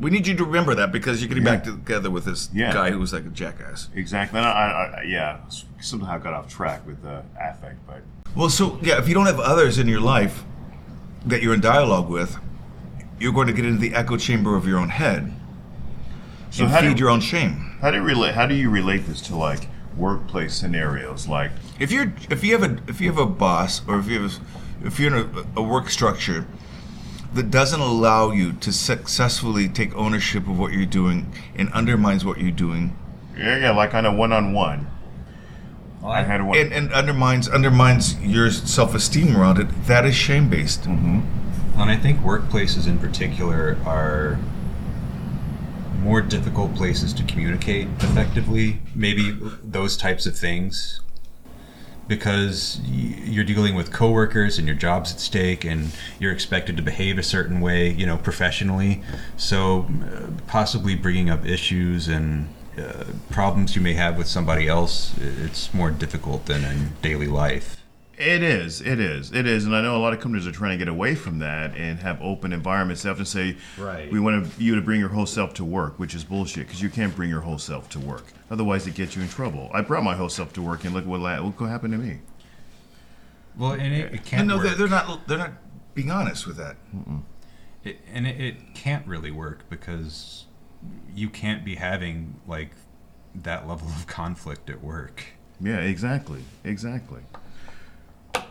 We 0.00 0.10
need 0.10 0.26
you 0.26 0.34
to 0.34 0.44
remember 0.44 0.74
that 0.74 0.90
because 0.90 1.20
you're 1.20 1.28
getting 1.28 1.44
Yeah. 1.44 1.56
back 1.56 1.64
together 1.64 2.10
with 2.10 2.24
this 2.24 2.48
Yeah. 2.52 2.72
guy 2.72 2.90
who 2.90 2.98
was 2.98 3.12
like 3.12 3.26
a 3.26 3.28
jackass. 3.28 3.88
Exactly. 3.94 4.38
And 4.40 4.48
I, 4.48 4.50
I, 4.50 5.00
I, 5.00 5.02
yeah, 5.02 5.36
somehow 5.80 6.18
got 6.18 6.32
off 6.32 6.48
track 6.48 6.84
with 6.84 7.00
the 7.02 7.22
affect, 7.38 7.78
but 7.86 8.02
Well, 8.34 8.48
so 8.48 8.78
yeah, 8.82 8.98
if 8.98 9.06
you 9.08 9.14
don't 9.14 9.26
have 9.26 9.38
others 9.38 9.78
in 9.78 9.86
your 9.86 10.00
life 10.00 10.42
that 11.26 11.42
you're 11.42 11.54
in 11.54 11.60
dialogue 11.60 12.08
with, 12.08 12.38
you're 13.20 13.32
going 13.32 13.46
to 13.46 13.52
get 13.52 13.64
into 13.66 13.78
the 13.78 13.94
echo 13.94 14.16
chamber 14.16 14.56
of 14.56 14.66
your 14.66 14.78
own 14.78 14.88
head 14.88 15.32
So 16.50 16.64
and 16.64 16.72
how 16.72 16.80
feed 16.80 16.96
do- 16.96 17.00
your 17.00 17.10
own 17.10 17.20
shame. 17.20 17.76
how 17.80 17.90
do 17.90 17.96
you 17.98 18.02
relate? 18.02 18.34
How 18.34 18.46
do 18.46 18.54
you 18.54 18.70
relate 18.70 19.06
this 19.06 19.20
to 19.22 19.36
like 19.36 19.68
workplace 19.96 20.54
scenarios? 20.54 21.28
Like, 21.28 21.50
If 21.78 21.90
you're 21.92 22.12
if 22.30 22.44
you 22.44 22.58
have 22.58 22.70
a 22.70 22.78
if 22.88 23.00
you 23.00 23.08
have 23.08 23.18
a 23.18 23.26
boss 23.26 23.82
or 23.86 23.98
if 23.98 24.06
you 24.08 24.22
have 24.22 24.32
a, 24.32 24.86
if 24.86 24.98
you're 24.98 25.14
in 25.16 25.46
a, 25.56 25.60
a 25.60 25.62
work 25.62 25.90
structure 25.90 26.46
that 27.34 27.50
doesn't 27.50 27.80
allow 27.80 28.30
you 28.32 28.52
to 28.54 28.72
successfully 28.72 29.68
take 29.68 29.94
ownership 29.94 30.48
of 30.48 30.58
what 30.58 30.72
you're 30.72 30.84
doing 30.84 31.32
and 31.54 31.72
undermines 31.72 32.24
what 32.24 32.38
you're 32.38 32.50
doing 32.50 32.96
yeah, 33.38 33.56
yeah, 33.56 33.70
like 33.70 33.94
on 33.94 34.04
a 34.04 34.12
one-on-one. 34.12 34.86
I 36.04 36.22
had 36.22 36.44
one. 36.44 36.58
and, 36.58 36.72
and 36.72 36.92
undermines 36.92 37.48
undermines 37.48 38.18
your 38.20 38.50
self-esteem 38.50 39.36
around 39.36 39.58
it, 39.58 39.86
that 39.86 40.04
is 40.04 40.14
shame 40.14 40.48
based. 40.50 40.82
Mm-hmm. 40.82 41.20
And 41.80 41.90
I 41.90 41.96
think 41.96 42.20
workplaces 42.20 42.86
in 42.86 42.98
particular 42.98 43.78
are 43.86 44.38
more 46.00 46.20
difficult 46.20 46.74
places 46.74 47.12
to 47.14 47.22
communicate 47.24 47.88
effectively. 48.00 48.80
Maybe 48.94 49.36
those 49.62 49.96
types 49.96 50.26
of 50.26 50.36
things. 50.36 51.00
Because 52.08 52.80
you're 52.84 53.44
dealing 53.44 53.76
with 53.76 53.92
coworkers 53.92 54.58
and 54.58 54.66
your 54.66 54.76
job's 54.76 55.12
at 55.12 55.20
stake, 55.20 55.64
and 55.64 55.92
you're 56.18 56.32
expected 56.32 56.76
to 56.76 56.82
behave 56.82 57.18
a 57.18 57.22
certain 57.22 57.60
way, 57.60 57.88
you 57.88 58.04
know, 58.04 58.16
professionally. 58.16 59.04
So, 59.36 59.86
uh, 60.04 60.30
possibly 60.48 60.96
bringing 60.96 61.30
up 61.30 61.46
issues 61.46 62.08
and 62.08 62.52
uh, 62.76 63.04
problems 63.30 63.76
you 63.76 63.82
may 63.82 63.94
have 63.94 64.18
with 64.18 64.26
somebody 64.26 64.66
else, 64.66 65.14
it's 65.18 65.72
more 65.72 65.92
difficult 65.92 66.46
than 66.46 66.64
in 66.64 66.94
daily 67.00 67.28
life. 67.28 67.79
It 68.20 68.42
is, 68.42 68.82
it 68.82 69.00
is, 69.00 69.32
it 69.32 69.46
is, 69.46 69.64
and 69.64 69.74
I 69.74 69.80
know 69.80 69.96
a 69.96 69.98
lot 69.98 70.12
of 70.12 70.20
companies 70.20 70.46
are 70.46 70.52
trying 70.52 70.78
to 70.78 70.84
get 70.84 70.88
away 70.88 71.14
from 71.14 71.38
that 71.38 71.74
and 71.74 71.98
have 72.00 72.20
open 72.20 72.52
environments. 72.52 73.02
They 73.02 73.08
have 73.08 73.16
to 73.16 73.24
say, 73.24 73.56
Right. 73.78 74.12
we 74.12 74.20
want 74.20 74.46
you 74.58 74.74
to 74.74 74.82
bring 74.82 75.00
your 75.00 75.08
whole 75.08 75.24
self 75.24 75.54
to 75.54 75.64
work, 75.64 75.98
which 75.98 76.14
is 76.14 76.22
bullshit 76.22 76.66
because 76.66 76.82
you 76.82 76.90
can't 76.90 77.16
bring 77.16 77.30
your 77.30 77.40
whole 77.40 77.56
self 77.56 77.88
to 77.90 77.98
work. 77.98 78.26
Otherwise, 78.50 78.86
it 78.86 78.94
gets 78.94 79.16
you 79.16 79.22
in 79.22 79.28
trouble. 79.28 79.70
I 79.72 79.80
brought 79.80 80.04
my 80.04 80.14
whole 80.14 80.28
self 80.28 80.52
to 80.54 80.62
work, 80.62 80.84
and 80.84 80.92
look 80.92 81.06
what 81.06 81.20
la- 81.20 81.38
look 81.38 81.58
what 81.62 81.70
happened 81.70 81.92
to 81.94 81.98
me. 81.98 82.18
Well, 83.56 83.72
and 83.72 83.94
it, 83.94 84.12
it 84.12 84.24
can't 84.26 84.46
no, 84.46 84.56
work. 84.56 84.66
they're, 84.66 84.74
they're 84.74 84.88
not 84.88 85.26
they're 85.26 85.38
not 85.38 85.52
being 85.94 86.10
honest 86.10 86.46
with 86.46 86.58
that. 86.58 86.76
It, 87.84 88.00
and 88.12 88.26
it, 88.26 88.38
it 88.38 88.74
can't 88.74 89.06
really 89.06 89.30
work 89.30 89.64
because 89.70 90.44
you 91.14 91.30
can't 91.30 91.64
be 91.64 91.76
having 91.76 92.38
like 92.46 92.72
that 93.34 93.66
level 93.66 93.88
of 93.88 94.06
conflict 94.06 94.68
at 94.68 94.82
work. 94.82 95.24
Yeah, 95.58 95.78
exactly, 95.78 96.42
exactly. 96.64 97.20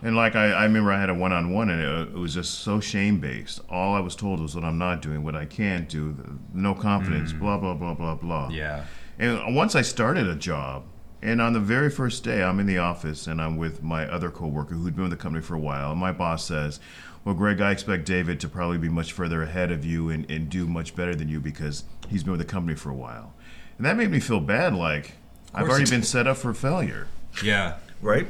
And 0.01 0.15
like 0.15 0.35
I, 0.35 0.51
I 0.51 0.63
remember 0.63 0.91
I 0.91 0.99
had 0.99 1.09
a 1.09 1.13
one-on-one, 1.13 1.69
and 1.69 1.81
it, 1.81 2.15
it 2.15 2.17
was 2.17 2.33
just 2.33 2.59
so 2.59 2.79
shame-based. 2.79 3.61
All 3.69 3.95
I 3.95 3.99
was 3.99 4.15
told 4.15 4.39
was 4.39 4.55
what 4.55 4.63
I'm 4.63 4.77
not 4.77 5.01
doing, 5.01 5.23
what 5.23 5.35
I 5.35 5.45
can't 5.45 5.89
do, 5.89 6.13
the, 6.13 6.37
no 6.53 6.73
confidence, 6.73 7.33
mm. 7.33 7.39
blah 7.39 7.57
blah 7.57 7.73
blah 7.73 7.93
blah 7.93 8.15
blah. 8.15 8.49
Yeah. 8.49 8.85
And 9.17 9.55
once 9.55 9.75
I 9.75 9.81
started 9.81 10.27
a 10.27 10.35
job, 10.35 10.83
and 11.21 11.41
on 11.41 11.53
the 11.53 11.59
very 11.59 11.89
first 11.89 12.23
day, 12.23 12.41
I'm 12.41 12.59
in 12.59 12.65
the 12.65 12.77
office 12.77 13.27
and 13.27 13.41
I'm 13.41 13.57
with 13.57 13.83
my 13.83 14.05
other 14.09 14.31
coworker 14.31 14.75
who'd 14.75 14.95
been 14.95 15.03
with 15.03 15.11
the 15.11 15.17
company 15.17 15.43
for 15.43 15.55
a 15.55 15.59
while. 15.59 15.91
And 15.91 15.99
my 15.99 16.13
boss 16.13 16.45
says, 16.45 16.79
Well, 17.25 17.35
Greg, 17.35 17.59
I 17.59 17.71
expect 17.71 18.05
David 18.05 18.39
to 18.39 18.47
probably 18.47 18.77
be 18.77 18.87
much 18.87 19.11
further 19.11 19.43
ahead 19.43 19.71
of 19.71 19.83
you 19.83 20.09
and, 20.09 20.29
and 20.31 20.49
do 20.49 20.65
much 20.65 20.95
better 20.95 21.13
than 21.13 21.27
you 21.27 21.41
because 21.41 21.83
he's 22.07 22.23
been 22.23 22.31
with 22.31 22.39
the 22.39 22.45
company 22.45 22.75
for 22.75 22.89
a 22.89 22.95
while. 22.95 23.33
And 23.77 23.85
that 23.85 23.97
made 23.97 24.11
me 24.11 24.21
feel 24.21 24.39
bad, 24.39 24.73
like 24.73 25.13
I've 25.53 25.67
already 25.67 25.89
been 25.89 26.03
set 26.03 26.27
up 26.27 26.37
for 26.37 26.53
failure. 26.53 27.07
Yeah. 27.43 27.77
Right? 28.01 28.27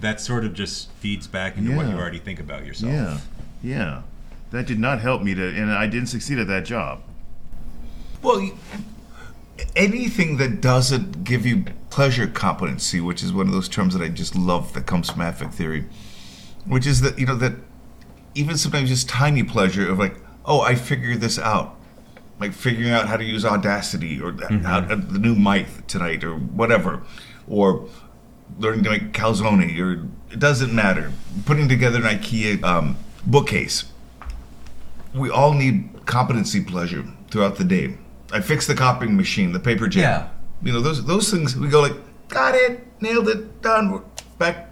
That 0.00 0.20
sort 0.20 0.44
of 0.44 0.54
just 0.54 0.90
feeds 0.92 1.26
back 1.26 1.56
into 1.56 1.76
what 1.76 1.86
you 1.88 1.94
already 1.94 2.18
think 2.18 2.40
about 2.40 2.66
yourself. 2.66 2.92
Yeah, 2.92 3.18
yeah. 3.62 4.02
That 4.50 4.66
did 4.66 4.78
not 4.78 5.00
help 5.00 5.22
me 5.22 5.34
to, 5.34 5.48
and 5.48 5.70
I 5.70 5.86
didn't 5.86 6.08
succeed 6.08 6.38
at 6.38 6.46
that 6.48 6.64
job. 6.64 7.02
Well, 8.20 8.50
anything 9.76 10.36
that 10.38 10.60
doesn't 10.60 11.24
give 11.24 11.46
you 11.46 11.64
pleasure 11.90 12.26
competency, 12.26 13.00
which 13.00 13.22
is 13.22 13.32
one 13.32 13.46
of 13.46 13.52
those 13.52 13.68
terms 13.68 13.94
that 13.94 14.02
I 14.02 14.08
just 14.08 14.34
love 14.34 14.72
that 14.74 14.86
comes 14.86 15.10
from 15.10 15.20
affect 15.20 15.54
theory, 15.54 15.86
which 16.66 16.86
is 16.86 17.00
that, 17.02 17.18
you 17.18 17.26
know, 17.26 17.36
that 17.36 17.54
even 18.34 18.56
sometimes 18.56 18.88
just 18.88 19.08
tiny 19.08 19.42
pleasure 19.42 19.90
of 19.90 19.98
like, 19.98 20.16
oh, 20.44 20.60
I 20.60 20.74
figured 20.74 21.20
this 21.20 21.38
out. 21.38 21.76
Like 22.40 22.52
figuring 22.52 22.90
out 22.90 23.06
how 23.08 23.16
to 23.16 23.24
use 23.24 23.44
Audacity 23.44 24.20
or 24.20 24.32
th- 24.32 24.62
how, 24.62 24.78
uh, 24.78 24.96
the 24.96 25.18
new 25.18 25.34
mic 25.34 25.86
tonight 25.86 26.24
or 26.24 26.34
whatever. 26.34 27.02
Or 27.46 27.88
learning 28.58 28.84
to 28.84 28.90
make 28.90 29.12
calzone 29.12 29.78
or 29.78 30.08
it 30.32 30.38
doesn't 30.38 30.74
matter. 30.74 31.12
Putting 31.44 31.68
together 31.68 31.98
an 31.98 32.18
IKEA 32.18 32.62
um, 32.64 32.96
bookcase. 33.26 33.84
We 35.14 35.30
all 35.30 35.52
need 35.52 35.90
competency 36.06 36.62
pleasure 36.64 37.04
throughout 37.30 37.56
the 37.56 37.64
day. 37.64 37.96
I 38.32 38.40
fixed 38.40 38.68
the 38.68 38.74
copying 38.74 39.16
machine, 39.16 39.52
the 39.52 39.60
paper 39.60 39.88
jam. 39.88 40.02
Yeah. 40.02 40.28
You 40.62 40.72
know, 40.72 40.80
those 40.80 41.04
those 41.04 41.30
things 41.30 41.56
we 41.56 41.68
go 41.68 41.80
like, 41.80 41.96
got 42.28 42.54
it, 42.54 42.86
nailed 43.02 43.28
it, 43.28 43.60
done, 43.62 43.90
we're 43.90 44.02
back. 44.38 44.70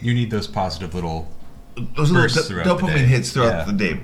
You 0.00 0.14
need 0.14 0.30
those 0.30 0.46
positive 0.46 0.94
little. 0.94 1.28
Those 1.96 2.10
little 2.10 2.22
Bursts 2.24 2.36
do- 2.48 2.54
throughout 2.54 2.78
the 2.78 2.86
dopamine 2.86 3.06
hits 3.06 3.32
throughout 3.32 3.58
Yeah. 3.58 3.64
the 3.64 3.72
day. 3.72 4.00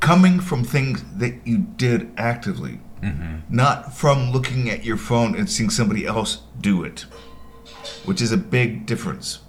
Coming 0.00 0.38
from 0.40 0.64
things 0.64 1.02
that 1.16 1.34
you 1.46 1.58
did 1.58 2.10
actively, 2.16 2.80
Mm-hmm. 3.02 3.54
not 3.54 3.96
from 3.96 4.32
looking 4.32 4.68
at 4.70 4.84
your 4.84 4.96
phone 4.96 5.36
and 5.36 5.48
seeing 5.48 5.70
somebody 5.70 6.04
else 6.06 6.38
do 6.60 6.82
it, 6.82 7.06
which 8.04 8.20
is 8.20 8.32
a 8.32 8.36
big 8.36 8.86
difference. 8.86 9.40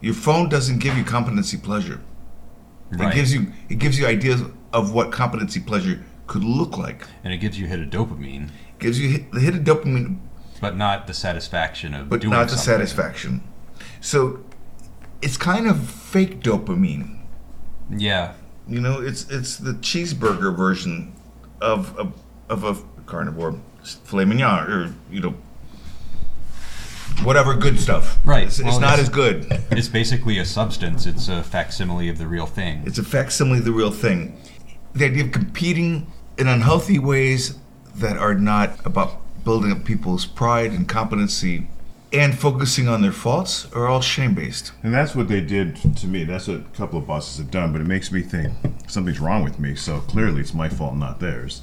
Your 0.00 0.14
phone 0.14 0.48
doesn't 0.48 0.78
give 0.78 0.96
you 0.96 1.04
competency 1.04 1.56
pleasure. 1.56 2.00
Right. 2.90 3.12
It 3.12 3.14
gives 3.14 3.32
you 3.32 3.52
it 3.68 3.78
gives 3.78 3.98
you 3.98 4.06
ideas 4.06 4.42
of 4.72 4.92
what 4.92 5.12
competency 5.12 5.60
pleasure 5.60 6.04
could 6.26 6.44
look 6.44 6.76
like. 6.76 7.06
and 7.24 7.32
it 7.32 7.38
gives 7.38 7.58
you 7.58 7.66
a 7.66 7.68
hit 7.68 7.80
of 7.80 7.88
dopamine, 7.88 8.48
It 8.48 8.78
gives 8.78 8.98
you 9.00 9.08
hit, 9.10 9.32
the 9.32 9.40
hit 9.40 9.54
of 9.54 9.62
dopamine, 9.62 10.18
but 10.60 10.76
not 10.76 11.06
the 11.06 11.14
satisfaction 11.14 11.94
of 11.94 12.08
but 12.08 12.22
not 12.24 12.44
the 12.48 12.56
something. 12.56 12.64
satisfaction. 12.86 13.42
So 14.00 14.40
it's 15.20 15.36
kind 15.36 15.66
of 15.66 15.88
fake 15.88 16.40
dopamine. 16.40 17.20
Yeah. 17.90 18.34
You 18.68 18.80
know, 18.80 19.00
it's 19.00 19.28
it's 19.30 19.56
the 19.56 19.72
cheeseburger 19.74 20.56
version 20.56 21.12
of 21.60 21.96
of, 21.98 22.12
of 22.48 22.64
a 22.64 22.76
carnivore 23.06 23.58
filet 24.04 24.24
mignon, 24.24 24.70
or 24.70 24.94
you 25.10 25.20
know, 25.20 25.34
whatever 27.24 27.54
good 27.54 27.78
stuff. 27.78 28.18
Right. 28.24 28.46
It's, 28.46 28.58
it's 28.58 28.78
not 28.78 28.98
it's- 28.98 29.00
as 29.00 29.08
good. 29.08 29.46
It's 29.72 29.88
basically 29.88 30.38
a 30.38 30.44
substance. 30.44 31.06
It's 31.06 31.28
a 31.28 31.42
facsimile 31.42 32.08
of 32.08 32.18
the 32.18 32.26
real 32.26 32.46
thing. 32.46 32.82
It's 32.84 32.98
a 32.98 33.02
facsimile 33.02 33.58
of 33.58 33.64
the 33.64 33.72
real 33.72 33.90
thing. 33.90 34.38
The 34.94 35.06
idea 35.06 35.24
of 35.24 35.32
competing 35.32 36.12
in 36.36 36.46
unhealthy 36.46 36.98
ways 36.98 37.58
that 37.94 38.16
are 38.18 38.34
not 38.34 38.84
about 38.84 39.20
building 39.44 39.72
up 39.72 39.84
people's 39.84 40.26
pride 40.26 40.72
and 40.72 40.86
competency 40.88 41.68
and 42.12 42.38
focusing 42.38 42.88
on 42.88 43.00
their 43.00 43.12
faults 43.12 43.70
are 43.72 43.86
all 43.86 44.00
shame 44.00 44.34
based. 44.34 44.72
And 44.82 44.92
that's 44.92 45.14
what 45.14 45.28
they 45.28 45.40
did 45.40 45.76
to 45.96 46.06
me. 46.06 46.24
That's 46.24 46.48
what 46.48 46.58
a 46.58 46.64
couple 46.74 46.98
of 46.98 47.06
bosses 47.06 47.38
have 47.38 47.50
done, 47.50 47.72
but 47.72 47.80
it 47.80 47.86
makes 47.86 48.12
me 48.12 48.20
think 48.20 48.52
something's 48.86 49.20
wrong 49.20 49.42
with 49.42 49.58
me. 49.58 49.74
So 49.74 50.00
clearly 50.00 50.42
it's 50.42 50.52
my 50.54 50.68
fault, 50.68 50.94
not 50.94 51.20
theirs. 51.20 51.62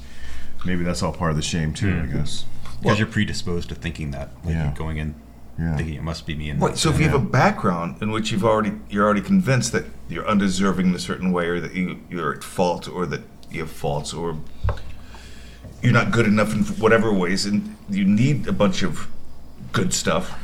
Maybe 0.64 0.82
that's 0.82 1.02
all 1.02 1.12
part 1.12 1.30
of 1.30 1.36
the 1.36 1.42
shame 1.42 1.72
too, 1.72 1.90
I 1.90 2.06
hmm. 2.06 2.16
guess. 2.18 2.44
Because 2.82 2.98
you're 2.98 3.08
predisposed 3.08 3.68
to 3.68 3.74
thinking 3.74 4.10
that. 4.10 4.30
Like 4.44 4.54
Yeah. 4.54 4.74
going 4.74 4.96
in 4.96 5.14
Yeah. 5.60 5.76
thinking 5.76 5.94
it 5.96 6.02
must 6.02 6.26
be 6.26 6.34
me. 6.34 6.48
And 6.50 6.60
Right. 6.60 6.76
So 6.76 6.90
if 6.90 6.98
you 6.98 7.04
have 7.04 7.14
a 7.14 7.24
background 7.24 8.00
in 8.00 8.10
which 8.10 8.32
you've 8.32 8.44
already 8.44 8.72
you're 8.88 9.04
already 9.04 9.20
convinced 9.20 9.72
that 9.72 9.84
you're 10.08 10.26
undeserving 10.26 10.86
in 10.88 10.94
a 10.94 10.98
certain 10.98 11.32
way, 11.32 11.46
or 11.48 11.60
that 11.60 11.74
you, 11.74 12.00
you're 12.08 12.34
at 12.34 12.42
fault, 12.42 12.88
or 12.88 13.04
that 13.06 13.22
you 13.50 13.60
have 13.60 13.70
faults, 13.70 14.14
or 14.14 14.38
you're 15.82 15.92
not 15.92 16.10
good 16.12 16.26
enough 16.26 16.52
in 16.54 16.64
whatever 16.80 17.12
ways, 17.12 17.44
and 17.44 17.76
you 17.90 18.04
need 18.04 18.46
a 18.46 18.52
bunch 18.52 18.82
of 18.82 19.08
good 19.72 19.92
stuff. 19.92 20.38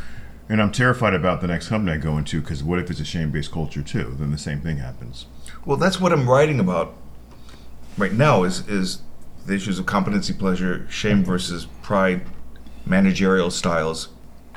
And 0.49 0.61
I'm 0.63 0.71
terrified 0.71 1.15
about 1.15 1.41
the 1.41 1.49
next 1.49 1.69
company 1.69 1.93
I 1.93 1.97
go 1.97 2.17
into 2.19 2.41
because 2.41 2.63
what 2.63 2.79
if 2.79 2.91
it's 2.91 3.01
a 3.01 3.05
shame-based 3.05 3.51
culture 3.51 3.83
too? 3.83 4.15
Then 4.19 4.31
the 4.31 4.39
same 4.39 4.61
thing 4.61 4.79
happens. 4.79 5.27
Well, 5.65 5.77
that's 5.77 6.01
what 6.01 6.13
I'm 6.13 6.29
writing 6.29 6.61
about 6.61 6.95
right 7.99 8.13
now. 8.13 8.45
Is 8.45 8.69
is 8.69 9.03
the 9.47 9.55
issues 9.55 9.79
of 9.79 9.87
competency, 9.87 10.35
pleasure, 10.35 10.87
shame 10.91 11.25
versus 11.25 11.67
pride, 11.83 12.27
managerial 12.85 13.51
styles. 13.51 14.09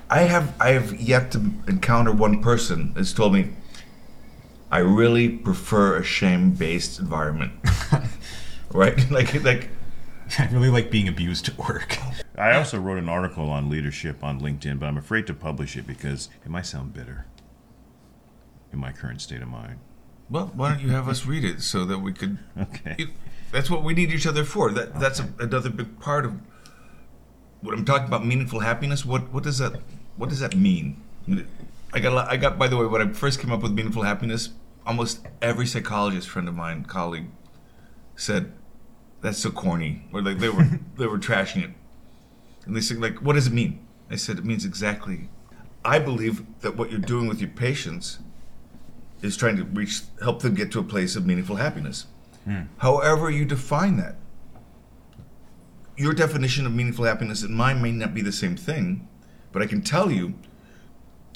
I 0.10 0.22
have 0.22 0.54
I 0.60 0.70
have 0.70 1.00
yet 1.00 1.32
to 1.32 1.38
encounter 1.68 2.12
one 2.12 2.42
person 2.42 2.94
that's 2.96 3.14
told 3.14 3.34
me 3.34 3.52
I 4.72 4.80
really 4.80 5.30
prefer 5.30 5.98
a 5.98 6.04
shame-based 6.04 7.00
environment. 7.00 7.54
right? 8.74 9.10
Like 9.12 9.44
like 9.44 9.70
I 10.38 10.48
really 10.52 10.70
like 10.70 10.92
being 10.92 11.08
abused 11.08 11.48
at 11.50 11.58
work. 11.58 11.98
I 12.38 12.54
also 12.54 12.80
wrote 12.80 12.98
an 13.00 13.10
article 13.10 13.50
on 13.50 13.70
leadership 13.70 14.24
on 14.24 14.40
LinkedIn, 14.40 14.80
but 14.80 14.86
I'm 14.86 14.98
afraid 14.98 15.26
to 15.28 15.34
publish 15.34 15.76
it 15.76 15.86
because 15.88 16.30
it 16.46 16.50
might 16.50 16.66
sound 16.66 16.94
bitter 16.94 17.26
in 18.72 18.80
my 18.80 18.92
current 18.92 19.22
state 19.22 19.42
of 19.42 19.48
mind. 19.48 19.80
Well, 20.30 20.52
why 20.54 20.70
don't 20.70 20.82
you 20.82 20.90
have 20.90 21.10
us 21.10 21.26
read 21.26 21.44
it 21.44 21.62
so 21.64 21.86
that 21.86 22.00
we 22.00 22.14
could? 22.14 22.38
Okay. 22.60 22.96
It- 23.00 23.10
that's 23.52 23.68
what 23.68 23.84
we 23.84 23.96
need 23.96 24.12
each 24.12 24.28
other 24.28 24.44
for. 24.44 24.70
That 24.72 25.00
that's 25.00 25.20
a, 25.20 25.28
another 25.40 25.72
big 25.72 26.00
part 26.00 26.24
of 26.24 26.34
what 27.62 27.74
I'm 27.74 27.86
talking 27.86 28.08
about. 28.08 28.26
Meaningful 28.26 28.60
happiness. 28.62 29.06
What 29.06 29.32
what 29.34 29.44
does 29.44 29.58
that 29.60 29.82
what 30.18 30.30
does 30.30 30.40
that 30.40 30.56
mean? 30.56 31.02
I 31.94 32.00
got 32.00 32.12
a 32.14 32.16
lot- 32.16 32.30
I 32.30 32.38
got 32.38 32.58
by 32.58 32.68
the 32.68 32.78
way 32.78 32.86
when 32.86 33.02
I 33.02 33.12
first 33.14 33.40
came 33.40 33.52
up 33.52 33.62
with 33.62 33.72
meaningful 33.74 34.04
happiness. 34.04 34.50
Almost 34.86 35.20
every 35.42 35.68
psychologist 35.68 36.28
friend 36.30 36.48
of 36.48 36.56
mine, 36.56 36.84
colleague, 36.86 37.28
said 38.16 38.54
that's 39.22 39.38
so 39.38 39.52
corny, 39.52 40.08
or 40.14 40.22
like 40.22 40.40
they 40.40 40.50
were 40.50 40.68
they 40.98 41.06
were 41.06 41.20
trashing 41.20 41.64
it, 41.64 41.72
and 42.66 42.76
they 42.76 42.82
said 42.82 42.98
like, 43.00 43.22
what 43.22 43.34
does 43.34 43.48
it 43.48 43.54
mean? 43.54 43.86
I 44.10 44.16
said 44.16 44.38
it 44.40 44.46
means 44.46 44.66
exactly. 44.66 45.30
I 45.86 46.00
believe 46.00 46.44
that 46.62 46.76
what 46.76 46.90
you're 46.92 47.00
doing 47.00 47.28
with 47.28 47.40
your 47.40 47.50
patients 47.52 48.20
is 49.22 49.38
trying 49.38 49.58
to 49.58 49.64
reach 49.64 50.02
help 50.22 50.42
them 50.42 50.56
get 50.56 50.72
to 50.72 50.80
a 50.80 50.84
place 50.84 51.16
of 51.16 51.26
meaningful 51.26 51.58
happiness. 51.58 52.06
Hmm. 52.46 52.64
However, 52.78 53.30
you 53.30 53.46
define 53.46 53.98
that. 53.98 54.16
Your 56.00 56.14
definition 56.14 56.66
of 56.66 56.74
meaningful 56.74 57.04
happiness 57.04 57.44
and 57.44 57.54
mine 57.54 57.82
may 57.82 57.92
not 57.92 58.14
be 58.14 58.22
the 58.22 58.32
same 58.32 58.56
thing, 58.56 59.06
but 59.52 59.62
I 59.62 59.66
can 59.66 59.82
tell 59.82 60.10
you, 60.10 60.36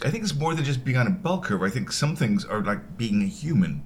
I 0.02 0.10
think 0.10 0.24
it's 0.24 0.34
more 0.34 0.56
than 0.56 0.64
just 0.64 0.86
being 0.86 0.96
on 0.96 1.06
a 1.06 1.10
bell 1.10 1.42
curve. 1.42 1.62
I 1.62 1.70
think 1.70 1.92
some 1.92 2.16
things 2.16 2.46
are 2.46 2.64
like 2.64 2.98
being 2.98 3.22
a 3.22 3.26
human. 3.26 3.84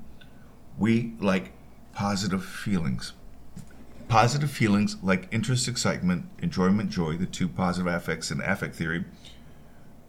We 0.78 1.16
like 1.20 1.54
positive 1.94 2.46
feelings. 2.46 3.13
Positive 4.08 4.52
feelings 4.52 4.98
like 5.02 5.28
interest, 5.32 5.68
excitement, 5.68 6.30
enjoyment, 6.44 6.92
joy, 6.92 7.18
the 7.18 7.26
two 7.26 7.48
positive 7.48 7.92
affects 7.92 8.30
in 8.30 8.40
affect 8.40 8.76
theory, 8.76 9.04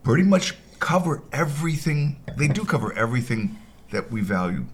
pretty 0.03 0.23
much 0.23 0.55
cover 0.81 1.25
everything. 1.33 2.21
They 2.37 2.47
do 2.47 2.67
cover 2.67 2.93
everything 2.93 3.57
that 3.91 4.13
we 4.13 4.21
value 4.21 4.67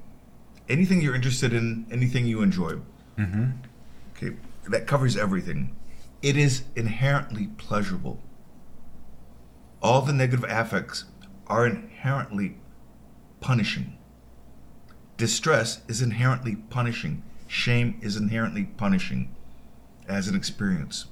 anything 0.69 1.01
you're 1.01 1.15
interested 1.15 1.53
in, 1.53 1.87
anything 1.91 2.27
you 2.27 2.43
enjoy. 2.43 2.79
Mm-hmm. 3.19 3.45
Okay, 4.17 4.37
that 4.69 4.87
covers 4.87 5.17
everything. 5.17 5.77
It 6.25 6.39
is 6.39 6.63
inherently 6.75 7.49
pleasurable. 7.49 8.19
All 9.83 10.01
the 10.01 10.15
negative 10.15 10.47
affects 10.49 11.05
are 11.49 11.67
inherently 11.67 12.57
punishing. 13.41 13.99
Distress 15.19 15.83
is 15.87 16.01
inherently 16.01 16.57
punishing. 16.57 17.23
Shame 17.47 17.99
is 18.01 18.17
inherently 18.17 18.65
punishing 18.65 19.37
as 20.09 20.27
an 20.27 20.35
experience. 20.35 21.09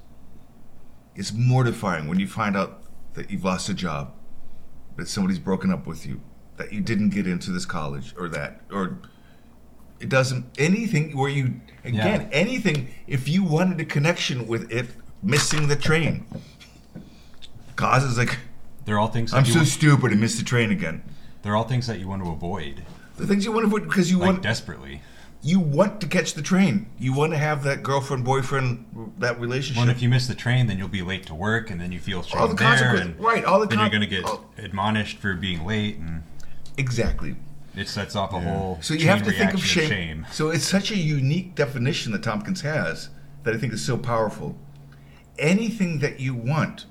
It's 1.13 1.31
mortifying 1.31 2.07
when 2.07 2.19
you 2.19 2.27
find 2.27 2.57
out 2.57 2.81
that 3.13 3.29
you've 3.29 3.45
lost 3.45 3.69
a 3.69 3.75
job, 3.75 4.15
that 4.95 5.07
somebody's 5.07 5.37
broken 5.37 5.71
up 5.71 5.85
with 5.85 6.07
you, 6.07 6.21
that 6.57 6.73
you 6.73 6.81
didn't 6.81 7.09
get 7.09 7.27
into 7.27 7.51
this 7.51 7.67
college 7.67 8.15
or 8.17 8.29
that, 8.29 8.61
or 8.71 8.97
it 9.99 10.09
doesn't 10.09 10.47
anything 10.57 11.15
where 11.15 11.29
you 11.29 11.61
again 11.83 12.21
Yeah. 12.21 12.27
anything 12.31 12.87
if 13.05 13.29
you 13.29 13.43
wanted 13.43 13.79
a 13.79 13.85
connection 13.85 14.47
with 14.47 14.71
it 14.71 14.87
missing 15.23 15.67
the 15.67 15.75
train 15.75 16.25
causes 17.75 18.17
like 18.17 18.37
They're 18.85 18.99
all 18.99 19.07
things. 19.07 19.31
That 19.31 19.37
i'm 19.37 19.45
you 19.45 19.51
so 19.53 19.59
want, 19.59 19.67
stupid 19.69 20.11
and 20.11 20.21
missed 20.21 20.37
the 20.37 20.43
train 20.45 20.71
again 20.71 21.03
they're 21.41 21.55
all 21.55 21.63
things 21.63 21.87
that 21.87 21.99
you 21.99 22.07
want 22.07 22.23
to 22.23 22.29
avoid, 22.31 22.83
the 23.17 23.27
things 23.27 23.43
you 23.43 23.51
want 23.51 23.63
to 23.63 23.67
avoid 23.67 23.83
because 23.83 24.09
you 24.09 24.17
like 24.17 24.27
want 24.27 24.41
desperately. 24.43 25.01
you 25.41 25.59
want 25.59 25.99
to 26.01 26.07
catch 26.07 26.33
the 26.35 26.41
train 26.41 26.85
you 26.99 27.13
want 27.13 27.31
to 27.33 27.37
have 27.37 27.63
that 27.63 27.83
girlfriend 27.83 28.23
boyfriend 28.23 29.13
that 29.17 29.39
relationship 29.39 29.77
Well, 29.81 29.89
and 29.89 29.95
if 29.95 30.01
you 30.01 30.09
miss 30.09 30.27
the 30.27 30.35
train, 30.35 30.67
then 30.67 30.77
you'll 30.77 30.87
be 30.87 31.01
late 31.01 31.25
to 31.27 31.35
work, 31.35 31.69
and 31.69 31.81
then 31.81 31.91
you 31.91 31.99
feel 31.99 32.21
shame 32.23 32.41
All 32.41 32.47
the 32.47 32.55
there, 32.55 32.67
consequence- 32.67 33.01
and 33.01 33.19
right, 33.19 33.43
all 33.43 33.59
the 33.59 33.65
then 33.67 33.77
con- 33.79 33.85
you're 33.91 33.99
going 33.99 34.09
to 34.09 34.15
get 34.15 34.23
oh. 34.25 34.45
admonished 34.57 35.17
for 35.17 35.33
being 35.35 35.65
late, 35.65 35.97
and 35.97 36.23
exactly 36.77 37.35
it 37.75 37.87
sets 37.89 38.15
off 38.15 38.31
a 38.33 38.39
whole. 38.39 38.77
so 38.81 38.93
you 38.93 38.99
chain 39.01 39.09
have 39.09 39.23
to 39.23 39.31
think 39.31 39.53
of 39.53 39.59
reaction 39.61 39.87
shame. 39.89 40.25
so 40.31 40.49
it's 40.49 40.63
such 40.65 40.91
a 40.91 40.95
unique 40.97 41.55
definition 41.55 42.11
that 42.11 42.21
tomkins 42.23 42.61
has 42.61 43.09
that 43.43 43.53
i 43.53 43.57
think 43.57 43.73
is 43.73 43.83
so 43.83 43.97
powerful 43.97 44.55
anything 45.37 45.99
that 45.99 46.19
you 46.19 46.33
want 46.33 46.85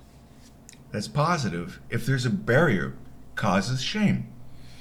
that's 0.91 1.09
positive 1.09 1.81
if 1.91 2.05
there's 2.05 2.27
a 2.27 2.31
barrier 2.31 2.95
causes 3.35 3.83
shame 3.83 4.32